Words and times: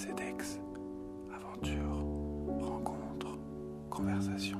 CEDEX, 0.00 0.58
aventure, 1.30 2.06
rencontre, 2.58 3.38
conversation. 3.90 4.56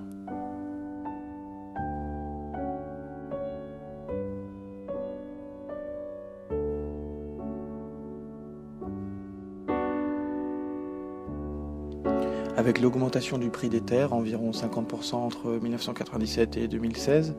Avec 12.59 12.83
l'augmentation 12.83 13.39
du 13.39 13.49
prix 13.49 13.71
des 13.71 13.81
terres, 13.81 14.13
environ 14.13 14.51
50% 14.51 15.15
entre 15.15 15.53
1997 15.53 16.59
et 16.59 16.69
2016, 16.69 17.35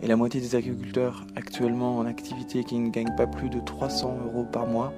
et 0.00 0.06
la 0.06 0.16
moitié 0.16 0.40
des 0.40 0.56
agriculteurs 0.56 1.26
actuellement 1.36 1.98
en 1.98 2.06
activité 2.06 2.64
qui 2.64 2.78
ne 2.78 2.88
gagnent 2.88 3.14
pas 3.18 3.26
plus 3.26 3.50
de 3.50 3.60
300 3.60 4.16
euros 4.24 4.46
par 4.50 4.66
mois, 4.66 4.94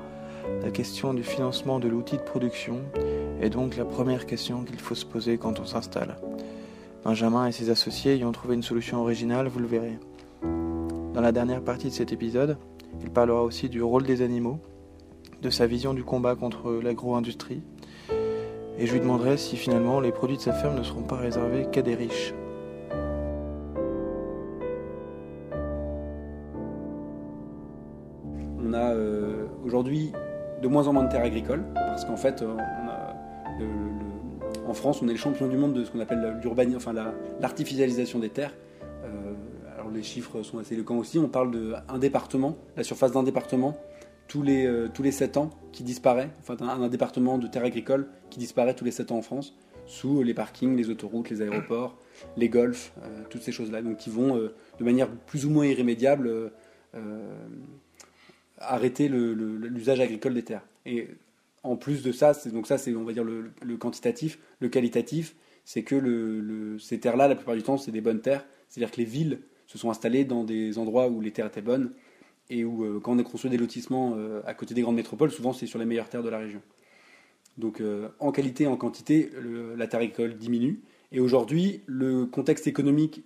la 0.62 0.70
question 0.70 1.14
du 1.14 1.23
financement 1.23 1.78
de 1.78 1.88
l'outil 1.88 2.16
de 2.16 2.23
production 2.23 2.80
est 3.41 3.50
donc 3.50 3.77
la 3.77 3.84
première 3.84 4.27
question 4.27 4.64
qu'il 4.64 4.78
faut 4.78 4.95
se 4.95 5.05
poser 5.05 5.38
quand 5.38 5.60
on 5.60 5.64
s'installe. 5.64 6.16
Benjamin 7.05 7.46
et 7.46 7.52
ses 7.52 7.70
associés 7.70 8.16
y 8.16 8.24
ont 8.24 8.32
trouvé 8.32 8.55
une 8.55 8.62
solution 8.62 9.00
originale, 9.00 9.46
vous 9.48 9.60
le 9.60 9.66
verrez. 9.66 9.98
Dans 11.14 11.20
la 11.20 11.32
dernière 11.32 11.62
partie 11.62 11.86
de 11.86 11.92
cet 11.92 12.12
épisode, 12.12 12.59
il 13.02 13.10
parlera 13.10 13.42
aussi 13.42 13.69
du 13.69 13.82
rôle 13.82 14.02
des 14.02 14.22
animaux, 14.22 14.59
de 15.41 15.50
sa 15.50 15.66
vision 15.66 15.95
du 15.95 16.02
combat 16.02 16.34
contre 16.34 16.72
l'agro-industrie, 16.83 17.62
et 18.78 18.86
je 18.86 18.92
lui 18.92 19.00
demanderai 19.00 19.36
si 19.36 19.56
finalement 19.56 20.00
les 20.00 20.12
produits 20.12 20.36
de 20.36 20.42
sa 20.42 20.52
ferme 20.52 20.77
ne 20.77 20.83
seront 20.83 21.02
pas 21.02 21.16
réservés 21.16 21.66
qu'à 21.70 21.83
des 21.83 21.94
riches. 21.94 22.34
On 28.58 28.72
a 28.72 28.92
euh, 28.94 29.47
aujourd'hui 29.64 30.12
de 30.67 30.72
moins 30.72 30.89
en 30.89 30.92
moins 30.92 31.05
de 31.05 31.09
terres 31.11 31.22
agricoles, 31.22 31.62
parce 31.75 32.05
qu'en 32.05 32.17
fait, 32.17 32.42
euh, 32.42 32.56
en 34.67 34.75
France, 34.75 35.00
on 35.00 35.06
est 35.06 35.12
le 35.12 35.17
champion 35.17 35.47
du 35.47 35.56
monde 35.56 35.75
de 35.75 35.84
ce 35.84 35.92
qu'on 35.92 36.00
appelle 36.00 36.39
l'urbanisme, 36.42 36.78
enfin 36.78 36.92
la- 36.92 37.14
l'artificialisation 37.41 38.19
des 38.19 38.31
terres. 38.31 38.53
Euh, 39.05 39.33
alors 39.77 39.91
les 39.92 40.03
chiffres 40.03 40.42
sont 40.42 40.59
assez 40.59 40.75
éloquents 40.75 40.97
aussi. 40.97 41.20
On 41.20 41.28
parle 41.28 41.53
d'un 41.53 41.98
département, 41.98 42.56
la 42.77 42.83
surface 42.83 43.12
d'un 43.12 43.22
département, 43.22 43.77
tous 44.27 44.42
les, 44.42 44.67
euh, 44.67 44.89
tous 44.92 45.05
les 45.05 45.12
7 45.12 45.37
ans 45.37 45.50
qui 45.70 45.84
disparaît, 45.84 46.31
enfin 46.41 46.56
un, 46.61 46.89
département 46.89 47.39
de 47.39 47.47
terres 47.47 47.64
agricoles 47.64 48.09
qui 48.28 48.41
disparaît 48.41 48.75
tous 48.75 48.84
les 48.84 48.91
7 48.91 49.12
ans 49.12 49.19
en 49.19 49.22
France, 49.22 49.56
sous 49.87 50.25
les 50.25 50.34
parkings, 50.34 50.77
les 50.77 50.91
autoroutes, 50.91 51.31
les 51.31 51.42
aéroports, 51.42 51.97
les 52.37 52.48
golfs, 52.48 52.92
toutes 53.31 53.42
ces 53.42 53.53
choses-là, 53.53 53.83
donc 53.83 53.98
qui 53.98 54.11
vont 54.11 54.34
de 54.37 54.84
manière 54.84 55.09
plus 55.09 55.47
ou 55.47 55.50
moins 55.50 55.64
irrémédiable 55.64 56.50
arrêter 58.59 59.09
l'usage 59.09 60.01
agricole 60.01 60.35
des 60.35 60.43
terres. 60.43 60.67
Et 60.85 61.09
en 61.62 61.77
plus 61.77 62.03
de 62.03 62.12
ça, 62.12 62.33
donc 62.53 62.67
ça, 62.67 62.79
c'est 62.79 62.95
on 62.95 63.05
va 63.05 63.12
dire 63.12 63.25
le, 63.25 63.77
quantitatif, 63.77 64.39
le 64.61 64.69
qualitatif, 64.69 65.35
c'est 65.65 65.83
que 65.83 66.77
ces 66.79 67.01
terres-là, 67.01 67.29
la 67.29 67.34
plupart 67.34 67.57
du 67.57 67.62
temps, 67.62 67.77
c'est 67.77 67.91
des 67.91 68.01
bonnes 68.01 68.21
terres. 68.21 68.45
C'est-à-dire 68.69 68.93
que 68.93 68.99
les 68.99 69.05
villes 69.05 69.41
se 69.67 69.79
sont 69.79 69.91
installées 69.91 70.25
dans 70.25 70.45
des 70.45 70.79
endroits 70.79 71.09
où 71.09 71.21
les 71.21 71.33
terres 71.33 71.47
étaient 71.47 71.62
bonnes 71.62 71.93
et 72.51 72.65
où, 72.65 72.84
euh, 72.84 73.01
quand 73.01 73.12
on 73.12 73.19
a 73.19 73.23
construit 73.25 73.51
des 73.51 73.57
lotissements 73.57 74.15
euh, 74.17 74.41
à 74.47 74.55
côté 74.55 74.75
des 74.75 74.83
grandes 74.83 74.97
métropoles, 74.97 75.31
souvent 75.31 75.53
c'est 75.53 75.67
sur 75.67 75.79
les 75.79 75.84
meilleures 75.84 76.09
terres 76.09 76.23
de 76.23 76.29
la 76.29 76.39
région. 76.39 76.62
Donc 77.59 77.81
euh, 77.81 78.09
en 78.21 78.33
qualité 78.33 78.65
et 78.65 78.67
en 78.67 78.77
quantité, 78.77 79.31
la 79.77 79.87
terre 79.87 80.01
agricole 80.01 80.37
diminue. 80.37 80.81
Et 81.12 81.21
aujourd'hui, 81.21 81.83
le 81.87 82.27
contexte 82.27 82.67
économique 82.67 83.25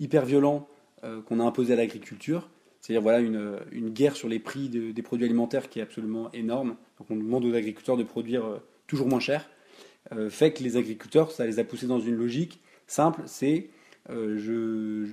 hyper 0.00 0.24
violent 0.26 0.68
qu'on 1.26 1.38
a 1.38 1.44
imposé 1.44 1.72
à 1.72 1.76
l'agriculture, 1.76 2.50
c'est-à-dire 2.80 3.02
voilà 3.02 3.20
une, 3.20 3.58
une 3.72 3.90
guerre 3.90 4.16
sur 4.16 4.28
les 4.28 4.38
prix 4.38 4.68
de- 4.68 4.90
des 4.92 5.02
produits 5.02 5.26
alimentaires 5.26 5.68
qui 5.68 5.78
est 5.78 5.82
absolument 5.82 6.30
énorme. 6.32 6.76
Donc 6.98 7.10
on 7.10 7.16
demande 7.16 7.44
aux 7.44 7.54
agriculteurs 7.54 7.96
de 7.96 8.04
produire 8.04 8.44
euh, 8.44 8.58
toujours 8.86 9.06
moins 9.06 9.20
cher, 9.20 9.48
euh, 10.12 10.30
fait 10.30 10.52
que 10.52 10.62
les 10.62 10.76
agriculteurs, 10.76 11.30
ça 11.30 11.46
les 11.46 11.58
a 11.58 11.64
poussés 11.64 11.86
dans 11.86 12.00
une 12.00 12.16
logique 12.16 12.60
simple, 12.86 13.22
c'est 13.26 13.70
euh, 14.08 14.38
je, 14.38 15.12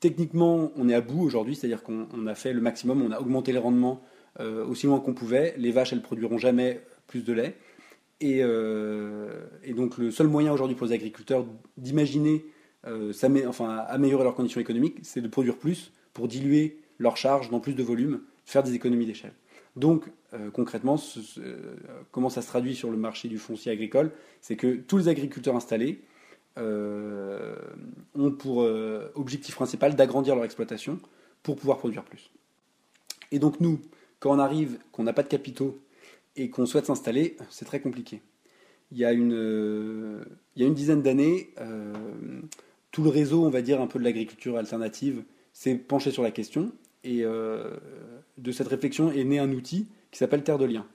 techniquement 0.00 0.70
on 0.76 0.88
est 0.88 0.94
à 0.94 1.00
bout 1.00 1.22
aujourd'hui, 1.22 1.56
c'est-à-dire 1.56 1.82
qu'on 1.82 2.06
on 2.12 2.26
a 2.26 2.34
fait 2.34 2.52
le 2.52 2.60
maximum, 2.60 3.02
on 3.02 3.10
a 3.10 3.20
augmenté 3.20 3.52
les 3.52 3.58
rendements 3.58 4.02
aussi 4.68 4.86
loin 4.86 5.00
qu'on 5.00 5.14
pouvait. 5.14 5.54
Les 5.58 5.72
vaches, 5.72 5.92
elles 5.92 6.00
produiront 6.00 6.38
jamais 6.38 6.80
plus 7.08 7.24
de 7.24 7.32
lait. 7.32 7.56
Et, 8.20 8.38
et 8.38 9.74
donc 9.74 9.98
le 9.98 10.12
seul 10.12 10.28
moyen 10.28 10.52
aujourd'hui 10.52 10.76
pour 10.76 10.86
les 10.86 10.92
agriculteurs 10.92 11.44
d'imaginer, 11.76 12.44
enfin, 13.48 13.78
améliorer 13.88 14.22
leurs 14.22 14.36
conditions 14.36 14.60
économiques, 14.60 14.98
c'est 15.02 15.20
de 15.20 15.26
produire 15.26 15.56
plus 15.56 15.90
pour 16.14 16.28
diluer 16.28 16.78
leurs 16.98 17.16
charges 17.16 17.50
dans 17.50 17.60
plus 17.60 17.74
de 17.74 17.82
volume, 17.82 18.20
faire 18.44 18.62
des 18.62 18.74
économies 18.74 19.06
d'échelle. 19.06 19.32
Donc 19.76 20.10
euh, 20.34 20.50
concrètement, 20.50 20.96
euh, 21.38 21.76
comment 22.10 22.30
ça 22.30 22.42
se 22.42 22.48
traduit 22.48 22.74
sur 22.74 22.90
le 22.90 22.96
marché 22.96 23.28
du 23.28 23.38
foncier 23.38 23.72
agricole 23.72 24.10
C'est 24.40 24.56
que 24.56 24.76
tous 24.76 24.98
les 24.98 25.08
agriculteurs 25.08 25.56
installés 25.56 26.02
euh, 26.58 27.56
ont 28.14 28.32
pour 28.32 28.66
objectif 29.14 29.54
principal 29.54 29.94
d'agrandir 29.94 30.34
leur 30.34 30.44
exploitation 30.44 30.98
pour 31.42 31.56
pouvoir 31.56 31.78
produire 31.78 32.04
plus. 32.04 32.30
Et 33.30 33.38
donc 33.38 33.60
nous, 33.60 33.80
quand 34.18 34.34
on 34.34 34.38
arrive, 34.38 34.78
qu'on 34.90 35.04
n'a 35.04 35.12
pas 35.12 35.22
de 35.22 35.28
capitaux 35.28 35.78
et 36.36 36.50
qu'on 36.50 36.66
souhaite 36.66 36.86
s'installer, 36.86 37.36
c'est 37.50 37.64
très 37.64 37.80
compliqué. 37.80 38.20
Il 38.90 38.98
y 38.98 39.04
a 39.04 39.12
une, 39.12 40.24
il 40.56 40.62
y 40.62 40.64
a 40.64 40.68
une 40.68 40.74
dizaine 40.74 41.02
d'années, 41.02 41.50
tout 42.90 43.02
le 43.02 43.10
réseau, 43.10 43.44
on 43.44 43.50
va 43.50 43.62
dire, 43.62 43.80
un 43.80 43.86
peu 43.86 43.98
de 43.98 44.04
l'agriculture 44.04 44.56
alternative 44.56 45.22
s'est 45.52 45.74
penché 45.74 46.10
sur 46.10 46.22
la 46.22 46.30
question. 46.30 46.72
Et 47.04 47.24
euh, 47.24 47.70
de 48.36 48.52
cette 48.52 48.68
réflexion 48.68 49.10
est 49.10 49.24
né 49.24 49.38
un 49.38 49.50
outil 49.52 49.86
qui 50.10 50.18
s'appelle 50.18 50.42
Terre 50.42 50.58
de 50.58 50.64
Liens. 50.64 50.86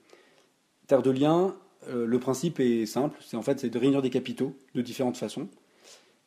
Terre 0.88 1.02
de 1.02 1.12
Liens, 1.12 1.56
euh, 1.88 2.06
le 2.06 2.20
principe 2.20 2.60
est 2.60 2.86
simple, 2.86 3.18
c'est 3.22 3.38
en 3.38 3.42
fait 3.42 3.60
c'est 3.60 3.70
de 3.70 3.80
réunir 3.80 4.02
des 4.02 4.10
capitaux 4.10 4.56
de 4.76 4.82
différentes 4.82 5.18
façons 5.18 5.48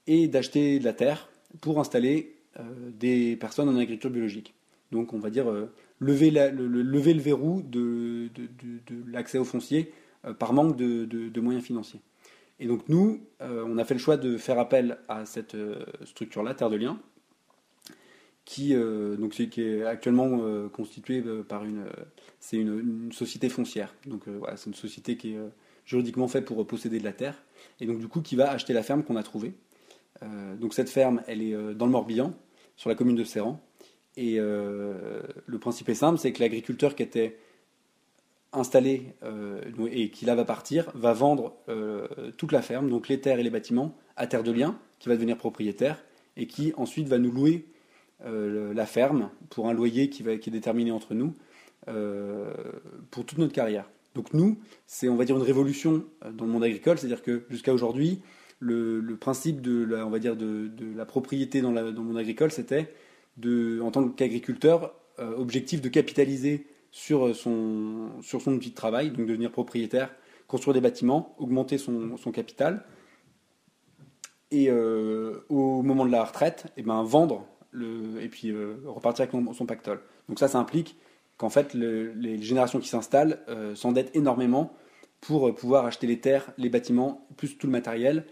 et 0.06 0.28
d'acheter 0.28 0.78
de 0.78 0.84
la 0.84 0.92
terre 0.92 1.28
pour 1.60 1.78
installer 1.78 2.36
euh, 2.58 2.62
des 2.98 3.36
personnes 3.36 3.68
en 3.68 3.74
agriculture 3.74 4.10
biologique. 4.10 4.54
Donc 4.92 5.12
on 5.12 5.18
va 5.18 5.30
dire 5.30 5.46
lever, 5.98 6.30
le, 6.30 6.98
verrou 7.18 7.60
de, 7.62 8.30
l'accès 9.08 9.36
au 9.36 9.44
foncier 9.44 9.92
par 10.38 10.52
manque 10.52 10.76
de, 10.76 11.40
moyens 11.40 11.64
financiers. 11.64 12.00
Et 12.60 12.68
donc 12.68 12.88
nous, 12.88 13.20
on 13.40 13.78
a 13.78 13.84
fait 13.84 13.94
le 13.94 14.00
choix 14.00 14.16
de 14.16 14.36
faire 14.36 14.60
appel 14.60 14.98
à 15.08 15.26
cette 15.26 15.56
structure-là, 16.04 16.54
Terre 16.54 16.70
de 16.70 16.76
Liens, 16.76 17.00
qui, 18.46 18.74
euh, 18.74 19.16
donc, 19.16 19.34
c'est- 19.34 19.48
qui 19.48 19.60
est 19.60 19.84
actuellement 19.84 20.38
euh, 20.40 20.68
constituée 20.68 21.22
euh, 21.26 21.42
par 21.42 21.64
une, 21.64 21.80
euh, 21.80 22.04
c'est 22.40 22.56
une, 22.56 23.10
société 23.12 23.48
foncière. 23.50 23.94
Donc 24.06 24.26
voilà, 24.28 24.56
c'est 24.56 24.70
une 24.70 24.74
société 24.74 25.16
qui 25.16 25.34
est 25.34 25.38
juridiquement 25.84 26.28
faite 26.28 26.46
pour 26.46 26.64
posséder 26.66 26.98
de 26.98 27.04
la 27.04 27.12
terre, 27.12 27.42
et 27.80 27.86
donc 27.86 27.98
du 27.98 28.08
coup 28.08 28.22
qui 28.22 28.36
va 28.36 28.50
acheter 28.50 28.72
la 28.72 28.82
ferme 28.82 29.02
qu'on 29.02 29.16
a 29.16 29.22
trouvée. 29.22 29.52
Donc 30.58 30.72
cette 30.74 30.88
ferme, 30.88 31.22
elle 31.26 31.42
est 31.42 31.74
dans 31.74 31.84
le 31.84 31.92
Morbihan, 31.92 32.34
sur 32.76 32.88
la 32.88 32.96
commune 32.96 33.16
de 33.16 33.24
Serran. 33.24 33.60
Et 34.16 34.38
le 34.38 35.58
principe 35.60 35.88
est 35.88 35.94
simple, 35.94 36.18
c'est 36.18 36.32
que 36.32 36.40
l'agriculteur 36.40 36.94
qui 36.96 37.02
était 37.04 37.38
installé 38.52 39.14
et 39.92 40.10
qui 40.10 40.24
là 40.24 40.34
va 40.34 40.44
partir, 40.44 40.90
va 40.94 41.12
vendre 41.12 41.54
toute 42.36 42.50
la 42.52 42.62
ferme, 42.62 42.88
donc 42.90 43.08
les 43.08 43.20
terres 43.20 43.38
et 43.38 43.44
les 43.44 43.50
bâtiments, 43.50 43.94
à 44.16 44.26
Terre 44.26 44.42
de 44.42 44.50
Liens, 44.52 44.78
qui 44.98 45.08
va 45.08 45.14
devenir 45.14 45.36
propriétaire, 45.36 46.02
et 46.36 46.46
qui 46.46 46.72
ensuite 46.76 47.06
va 47.08 47.18
nous 47.18 47.30
louer 47.30 47.66
la 48.24 48.86
ferme 48.86 49.30
pour 49.50 49.68
un 49.68 49.72
loyer 49.72 50.08
qui, 50.08 50.22
va, 50.22 50.32
est 50.32 50.48
déterminé 50.48 50.90
entre 50.90 51.14
nous 51.14 51.34
euh, 51.88 52.52
pour 53.12 53.24
toute 53.24 53.38
notre 53.38 53.52
carrière. 53.52 53.88
Donc 54.16 54.34
nous, 54.34 54.58
c'est 54.86 55.08
on 55.08 55.14
va 55.14 55.24
dire 55.24 55.36
une 55.36 55.42
révolution 55.42 56.04
euh, 56.24 56.32
dans 56.32 56.44
le 56.44 56.50
monde 56.50 56.64
agricole, 56.64 56.98
c'est-à-dire 56.98 57.22
que 57.22 57.44
jusqu'à 57.48 57.72
aujourd'hui, 57.72 58.22
le, 58.58 59.16
principe 59.20 59.60
de 59.60 59.84
la, 59.84 60.04
on 60.04 60.10
va 60.10 60.18
dire 60.18 60.34
de, 60.34 60.68
la 60.96 61.04
propriété 61.04 61.60
dans, 61.60 61.70
le 61.70 61.92
monde 61.92 62.18
agricole, 62.18 62.50
c'était 62.50 62.92
de, 63.36 63.80
en 63.82 63.92
tant 63.92 64.08
qu'agriculteur, 64.08 64.94
euh, 65.20 65.36
objectif 65.36 65.80
de 65.80 65.88
capitaliser 65.88 66.66
sur 66.90 67.36
son, 67.36 68.10
sur 68.20 68.40
son 68.42 68.54
outil 68.54 68.70
de 68.70 68.74
travail, 68.74 69.10
donc 69.10 69.26
devenir 69.26 69.52
propriétaire, 69.52 70.10
construire 70.48 70.74
des 70.74 70.80
bâtiments, 70.80 71.36
augmenter 71.38 71.78
son, 71.78 72.16
capital, 72.32 72.84
et 74.50 74.70
euh, 74.70 75.44
au 75.50 75.82
moment 75.82 76.04
de 76.04 76.10
la 76.10 76.24
retraite, 76.24 76.66
et 76.76 76.82
ben, 76.82 77.04
vendre 77.04 77.46
et 78.20 78.28
puis 78.28 78.50
euh, 78.50 78.76
repartir 78.86 79.26
avec 79.28 79.54
son, 79.54 79.66
pactole. 79.66 80.00
Donc 80.28 80.38
ça, 80.38 80.48
ça 80.48 80.58
implique 80.58 80.96
qu'en 81.36 81.50
fait, 81.50 81.74
le- 81.74 82.12
les 82.12 82.40
générations 82.40 82.78
qui 82.80 82.88
s'installent 82.88 83.38
euh, 83.48 83.74
s'endettent 83.74 84.14
énormément 84.14 84.72
pour 85.20 85.48
euh, 85.48 85.54
pouvoir 85.54 85.86
acheter 85.86 86.06
les 86.06 86.20
terres, 86.20 86.50
les 86.58 86.68
bâtiments, 86.68 87.26
plus 87.36 87.58
tout 87.58 87.66
le 87.66 87.72
matériel, 87.72 88.24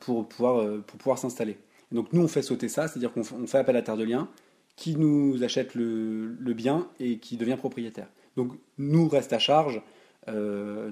pour 0.00 0.28
pouvoir, 0.28 1.18
s'installer. 1.18 1.56
Donc 1.90 2.12
nous, 2.12 2.22
on 2.22 2.28
fait 2.28 2.42
sauter 2.42 2.68
ça, 2.68 2.86
c'est-à-dire 2.86 3.12
qu'on 3.12 3.24
fait 3.24 3.58
appel 3.58 3.76
à 3.76 3.82
Terre 3.82 3.96
de 3.96 4.04
Liens, 4.04 4.28
qui 4.76 4.96
nous 4.96 5.42
achète 5.42 5.74
le, 5.74 6.36
bien 6.52 6.86
et 7.00 7.16
qui 7.18 7.38
devient 7.38 7.56
propriétaire. 7.56 8.08
Donc 8.36 8.52
nous 8.76 9.08
reste 9.08 9.32
à 9.32 9.38
charge 9.38 9.80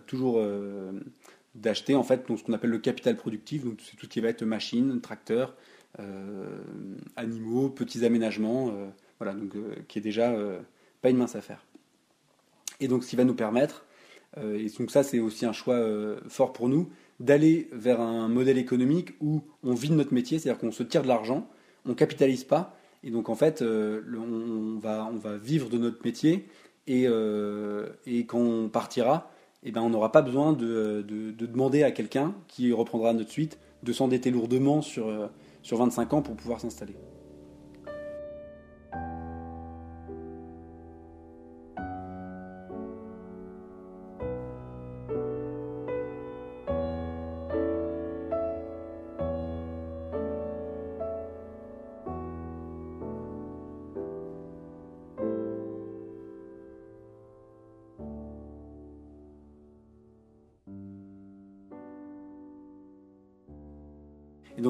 toujours 0.07 0.41
d'acheter 1.55 1.95
en 1.95 2.03
fait 2.03 2.25
ce 2.27 2.43
qu'on 2.43 2.53
appelle 2.53 2.71
le 2.71 2.79
capital 2.79 3.17
productif, 3.17 3.65
donc 3.65 3.81
c'est 3.83 3.97
tout 3.97 4.07
ce 4.07 4.11
qui 4.11 4.21
va 4.21 4.29
être 4.29 4.43
machines, 4.45 5.01
tracteurs, 5.01 5.51
euh, 5.51 5.72
animaux, 7.17 7.69
petits 7.69 8.05
aménagements, 8.05 8.69
euh, 8.69 8.89
voilà, 9.19 9.35
donc 9.35 9.55
euh, 9.57 9.75
qui 9.89 9.99
est 9.99 10.03
déjà 10.03 10.33
euh, 10.33 10.61
pas 11.01 11.11
une 11.11 11.17
mince 11.17 11.37
affaire. 11.37 11.65
Et 12.81 12.89
donc, 12.89 13.05
ce 13.05 13.11
qui 13.11 13.17
va 13.17 13.25
nous 13.25 13.35
permettre, 13.35 13.85
et 14.43 14.67
donc 14.79 14.91
ça, 14.91 15.03
c'est 15.03 15.21
aussi 15.21 15.45
un 15.45 15.53
choix 15.53 15.79
fort 16.27 16.55
pour 16.55 16.69
nous, 16.69 16.89
d'aller 17.21 17.69
vers 17.71 18.01
un 18.01 18.29
modèle 18.29 18.57
économique 18.57 19.11
où 19.21 19.43
on 19.63 19.75
vit 19.75 19.91
de 19.91 19.95
notre 19.95 20.15
métier, 20.15 20.39
c'est-à-dire 20.39 20.59
qu'on 20.59 20.73
se 20.73 20.83
tire 20.83 21.03
de 21.03 21.09
l'argent, 21.09 21.47
on 21.85 21.95
capitalise 21.95 22.43
pas, 22.43 22.75
et 23.05 23.11
donc 23.11 23.29
en 23.29 23.35
fait, 23.35 23.63
on, 23.63 24.79
va, 24.81 25.37
vivre 25.37 25.69
de 25.69 25.77
notre 25.77 26.03
métier, 26.03 26.49
et, 26.89 27.05
quand 27.05 28.39
on 28.39 28.69
partira, 28.69 29.31
eh 29.65 29.71
ben, 29.71 29.83
on 29.83 29.91
n'aura 29.91 30.11
pas 30.11 30.23
besoin 30.23 30.53
de, 30.55 31.05
demander 31.39 31.83
à 31.83 31.93
quelqu'un 31.93 32.35
qui 32.49 32.73
reprendra 32.73 33.13
notre 33.13 33.31
suite 33.31 33.59
de 33.83 33.93
s'endetter 33.93 34.31
lourdement 34.31 34.83
sur, 34.83 35.09
euh, 35.09 35.27
sur 35.63 35.79
25 35.79 36.13
ans 36.13 36.23
pour 36.23 36.37
pouvoir 36.37 36.61
s'installer. 36.61 36.97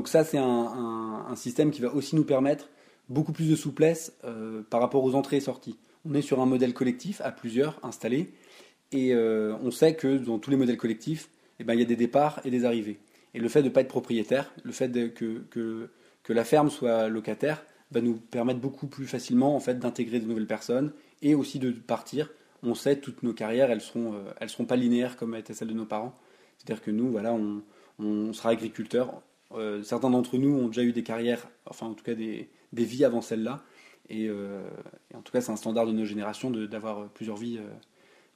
Donc 0.02 0.08
ça, 0.08 0.24
c'est 0.24 0.38
un, 0.38 1.36
système 1.36 1.70
qui 1.70 1.80
va 1.80 1.94
aussi 1.94 2.16
nous 2.16 2.24
permettre 2.24 2.68
beaucoup 3.08 3.30
plus 3.30 3.48
de 3.48 3.54
souplesse 3.54 4.12
euh, 4.24 4.62
par 4.68 4.80
rapport 4.80 5.04
aux 5.04 5.14
entrées 5.14 5.36
et 5.36 5.40
sorties. 5.40 5.76
On 6.04 6.12
est 6.14 6.22
sur 6.22 6.40
un 6.40 6.44
modèle 6.44 6.74
collectif 6.74 7.20
à 7.20 7.30
plusieurs 7.30 7.78
installés, 7.84 8.34
et 8.90 9.14
euh, 9.14 9.54
on 9.62 9.70
sait 9.70 9.94
que 9.94 10.16
dans 10.16 10.40
tous 10.40 10.50
les 10.50 10.56
modèles 10.56 10.76
collectifs, 10.76 11.30
eh 11.60 11.62
ben, 11.62 11.74
il 11.74 11.78
y 11.78 11.84
a 11.84 11.86
des 11.86 11.94
départs 11.94 12.40
et 12.44 12.50
des 12.50 12.64
arrivées. 12.64 12.98
Et 13.34 13.38
le 13.38 13.48
fait 13.48 13.60
de 13.62 13.68
ne 13.68 13.72
pas 13.72 13.82
être 13.82 13.86
propriétaire, 13.86 14.52
le 14.64 14.72
fait 14.72 14.90
que, 15.14 15.38
que, 15.48 15.88
que, 16.24 16.32
la 16.32 16.42
ferme 16.42 16.68
soit 16.68 17.06
locataire, 17.06 17.64
va 17.92 18.00
nous 18.00 18.14
permettre 18.14 18.58
beaucoup 18.58 18.88
plus 18.88 19.06
facilement 19.06 19.54
en 19.54 19.60
fait, 19.60 19.78
d'intégrer 19.78 20.18
de 20.18 20.26
nouvelles 20.26 20.48
personnes 20.48 20.90
et 21.22 21.36
aussi 21.36 21.60
de 21.60 21.70
partir. 21.70 22.28
On 22.64 22.74
sait 22.74 22.96
toutes 22.96 23.22
nos 23.22 23.34
carrières, 23.34 23.70
elles 23.70 23.76
ne 23.76 23.82
seront, 23.82 24.14
euh, 24.14 24.32
elles 24.40 24.48
seront 24.48 24.64
pas 24.64 24.74
linéaires 24.74 25.16
comme 25.16 25.36
étaient 25.36 25.54
celles 25.54 25.68
de 25.68 25.74
nos 25.74 25.86
parents. 25.86 26.12
C'est-à-dire 26.58 26.82
que 26.82 26.90
nous, 26.90 27.08
voilà, 27.12 27.32
on, 27.32 27.62
on 28.00 28.32
sera 28.32 28.48
agriculteur 28.48 29.22
euh, 29.54 29.82
certains 29.82 30.10
d'entre 30.10 30.38
nous 30.38 30.54
ont 30.54 30.68
déjà 30.68 30.82
eu 30.82 30.92
des 30.92 31.02
carrières, 31.02 31.48
enfin 31.66 31.86
en 31.86 31.94
tout 31.94 32.04
cas 32.04 32.14
des, 32.14 32.48
vies 32.72 33.04
avant 33.04 33.20
celle-là. 33.20 33.62
Euh, 34.10 34.68
et, 35.10 35.16
en 35.16 35.22
tout 35.22 35.32
cas, 35.32 35.40
c'est 35.40 35.52
un 35.52 35.56
standard 35.56 35.86
de 35.86 35.92
nos 35.92 36.04
générations 36.04 36.50
d'avoir 36.50 37.08
plusieurs 37.08 37.36
vies, 37.36 37.58
euh, 37.58 37.68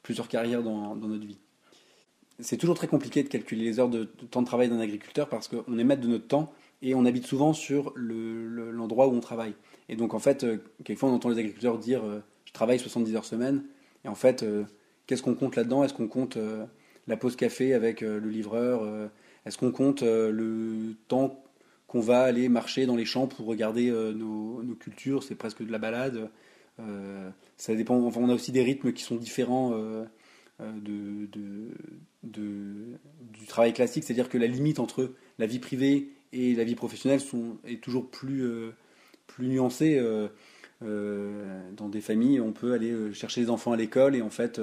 plusieurs 0.03 0.29
carrières 0.29 0.63
dans, 0.63 0.95
notre 0.97 1.27
vie. 1.27 1.39
C'est 2.39 2.57
toujours 2.57 2.77
très 2.77 2.87
compliqué 2.87 3.23
de 3.23 3.29
calculer 3.29 3.65
les 3.65 3.81
heures 3.81 3.89
de, 3.89 4.05
temps 4.05 4.43
de 4.43 4.47
travail 4.47 4.69
d'un 4.69 4.81
agriculteur 4.81 5.29
parce 5.29 5.49
qu'on 5.49 5.79
est 5.79 5.85
maître 5.85 6.03
de 6.03 6.09
notre 6.09 6.27
temps 6.27 6.53
et 6.83 6.95
on 6.95 7.07
habite 7.07 7.27
souvent 7.27 7.55
sur 7.55 7.93
l'endroit 7.97 9.09
où 9.09 9.13
on 9.13 9.21
travaille. 9.21 9.55
Et 9.89 9.97
donc 9.97 10.13
en 10.13 10.19
fait, 10.19 10.47
quelquefois 10.85 11.09
on 11.09 11.15
entend 11.15 11.31
les 11.31 11.39
agriculteurs 11.39 11.79
dire 11.79 12.03
je 12.45 12.53
travaille 12.53 12.79
70 12.79 13.17
heures 13.17 13.25
semaine. 13.25 13.65
Et 14.05 14.09
en 14.09 14.15
fait, 14.15 14.45
qu'est-ce 15.07 15.23
qu'on 15.23 15.35
compte 15.35 15.57
là-dedans? 15.57 15.83
Est-ce 15.83 15.95
qu'on 15.95 16.09
compte 16.09 16.37
la 17.07 17.17
pause 17.17 17.37
café 17.37 17.73
avec 17.73 18.03
le 18.03 18.19
livreur 18.19 19.09
est-ce 19.47 19.59
qu'on 19.59 19.71
compte 19.71 20.03
euh, 20.03 20.31
le 20.31 20.95
temps 21.07 21.43
qu'on 21.87 22.01
va 22.01 22.23
aller 22.23 22.49
marcher 22.49 22.85
dans 22.85 22.97
les 22.97 23.05
champs 23.05 23.29
pour 23.29 23.47
regarder 23.47 23.89
euh, 23.89 24.13
nos, 24.13 24.75
cultures? 24.75 25.23
C'est 25.23 25.37
presque 25.37 25.65
de 25.65 25.71
la 25.71 25.79
balade. 25.79 26.29
Euh, 26.81 27.31
ça 27.57 27.75
dépend. 27.75 27.95
on 27.95 28.29
a 28.29 28.35
aussi 28.35 28.51
des 28.51 28.63
rythmes 28.63 28.93
qui 28.93 29.05
sont 29.05 29.17
différents 29.17 29.73
du 30.63 31.31
travail 33.47 33.73
classique, 33.73 34.05
c'est-à-dire 34.05 34.29
que 34.29 34.37
la 34.37 34.49
limite 34.49 34.81
entre 34.81 35.15
la 35.39 35.47
vie 35.47 35.61
privée 35.61 36.11
et 36.33 36.55
la 36.55 36.65
vie 36.65 36.75
professionnelle 36.75 37.21
sont, 37.21 37.59
est 37.65 37.81
toujours 37.81 38.11
plus, 38.11 38.45
plus 39.27 39.47
nuancée. 39.47 40.03
dans 40.83 41.89
des 41.89 42.01
familles, 42.01 42.41
on 42.41 42.53
peut 42.53 42.73
aller 42.73 43.13
chercher 43.15 43.43
les 43.43 43.51
enfants 43.51 43.73
à 43.73 43.77
l'école 43.77 44.17
et 44.17 44.23
en 44.23 44.31
fait 44.31 44.61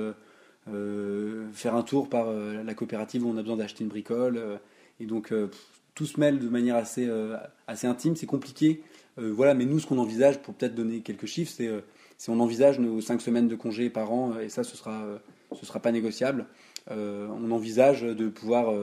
faire 0.66 1.76
un 1.76 1.84
tour 1.84 2.10
par 2.10 2.32
la 2.32 2.74
coopérative 2.74 3.26
où 3.26 3.30
on 3.30 3.38
a 3.38 3.42
besoin 3.42 3.58
d'acheter 3.58 3.84
une 3.84 3.90
bricole, 3.90 4.60
et 5.00 5.06
donc, 5.06 5.32
euh, 5.32 5.50
tout 5.96 6.06
se 6.06 6.20
mêle 6.20 6.40
de 6.40 6.50
manière 6.50 6.76
assez, 6.76 7.06
euh, 7.08 7.36
assez 7.68 7.88
intime, 7.88 8.16
c'est 8.16 8.26
compliqué. 8.26 8.84
Euh, 9.20 9.32
voilà, 9.32 9.54
mais 9.54 9.66
nous, 9.66 9.80
ce 9.80 9.88
qu'on 9.88 9.98
envisage, 9.98 10.42
pour 10.42 10.54
peut-être 10.54 10.76
donner 10.76 11.02
quelques 11.02 11.26
chiffres, 11.26 11.52
c'est 11.56 11.70
si 12.18 12.30
on 12.30 12.40
envisage 12.40 12.80
nos 12.80 13.02
5 13.02 13.22
semaines 13.22 13.48
de 13.48 13.56
congé 13.56 13.90
par 13.90 14.12
an, 14.12 14.40
et 14.40 14.50
ça, 14.50 14.64
ce 14.64 14.78
sera, 14.78 15.06
ce 15.52 15.66
sera 15.66 15.80
pas 15.80 15.92
négociable. 15.92 16.46
on 16.90 17.52
envisage 17.52 18.02
de 18.02 18.30
pouvoir 18.30 18.74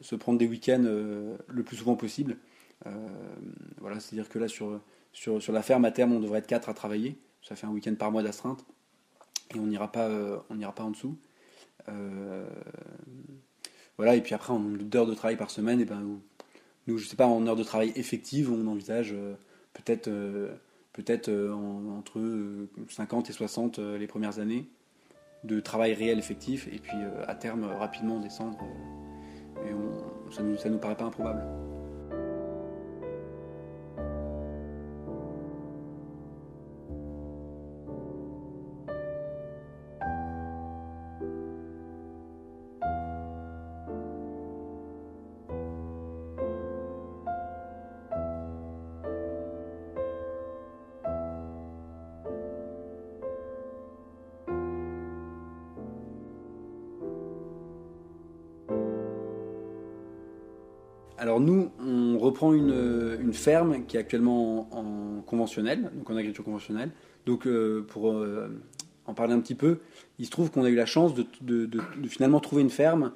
se 0.00 0.14
prendre 0.16 0.38
des 0.38 0.46
week-ends 0.46 0.82
le 0.82 1.62
plus 1.62 1.76
souvent 1.76 1.94
possible. 1.94 2.36
voilà, 3.78 4.00
c'est-à-dire 4.00 4.28
que 4.28 4.38
là, 4.38 4.48
sur, 4.48 4.80
sur, 5.12 5.40
sur, 5.40 5.52
la 5.52 5.62
ferme, 5.62 5.84
à 5.84 5.92
terme, 5.92 6.12
on 6.12 6.20
devrait 6.20 6.40
être 6.40 6.48
4 6.48 6.68
à 6.70 6.74
travailler. 6.74 7.16
Ça 7.42 7.54
fait 7.54 7.66
un 7.66 7.70
week-end 7.70 7.94
par 7.94 8.10
mois 8.10 8.22
d'astreinte. 8.22 8.64
Et 9.54 9.58
on 9.58 9.66
n'ira 9.66 9.92
pas, 9.92 10.10
on 10.50 10.56
n'ira 10.56 10.74
pas 10.74 10.82
en 10.82 10.90
dessous. 10.90 11.16
Voilà, 14.00 14.14
et 14.14 14.22
puis 14.22 14.34
après, 14.34 14.54
en 14.54 14.58
nombre 14.58 14.78
d'heures 14.78 15.06
de 15.06 15.12
travail 15.12 15.36
par 15.36 15.50
semaine, 15.50 15.78
et 15.78 15.84
ben, 15.84 16.02
nous, 16.86 16.96
je 16.96 17.06
sais 17.06 17.16
pas, 17.16 17.26
en 17.26 17.46
heures 17.46 17.54
de 17.54 17.62
travail 17.62 17.92
effectives, 17.96 18.50
on 18.50 18.66
envisage 18.66 19.12
euh, 19.12 19.34
peut-être 19.74 20.08
euh, 20.08 20.54
peut-être 20.94 21.28
euh, 21.28 21.52
entre 21.98 22.18
50 22.88 23.28
et 23.28 23.34
60 23.34 23.78
les 23.78 24.06
premières 24.06 24.38
années 24.38 24.66
de 25.44 25.60
travail 25.60 25.92
réel 25.92 26.18
effectif, 26.18 26.66
et 26.68 26.78
puis 26.78 26.96
à 27.28 27.34
terme, 27.34 27.64
rapidement 27.64 28.20
descendre. 28.20 28.56
et 29.66 30.32
ça 30.34 30.42
ne 30.42 30.52
nous, 30.52 30.56
ça 30.56 30.70
nous 30.70 30.78
paraît 30.78 30.96
pas 30.96 31.04
improbable. 31.04 31.69
Alors 61.20 61.38
nous, 61.38 61.70
on 61.78 62.18
reprend 62.18 62.54
une, 62.54 63.34
ferme 63.34 63.84
qui 63.84 63.98
est 63.98 64.00
actuellement 64.00 64.70
en, 64.72 65.16
donc 65.20 66.10
en 66.10 66.16
agriculture 66.16 66.44
conventionnelle. 66.44 66.90
Donc 67.26 67.46
euh, 67.46 67.84
pour 67.86 68.10
euh, 68.10 68.48
en 69.04 69.12
parler 69.12 69.34
un 69.34 69.40
petit 69.40 69.54
peu, 69.54 69.80
il 70.18 70.24
se 70.24 70.30
trouve 70.30 70.50
qu'on 70.50 70.64
a 70.64 70.70
eu 70.70 70.74
la 70.74 70.86
chance 70.86 71.12
de, 71.12 71.68
finalement 72.08 72.40
trouver 72.40 72.62
une 72.62 72.70
ferme 72.70 73.12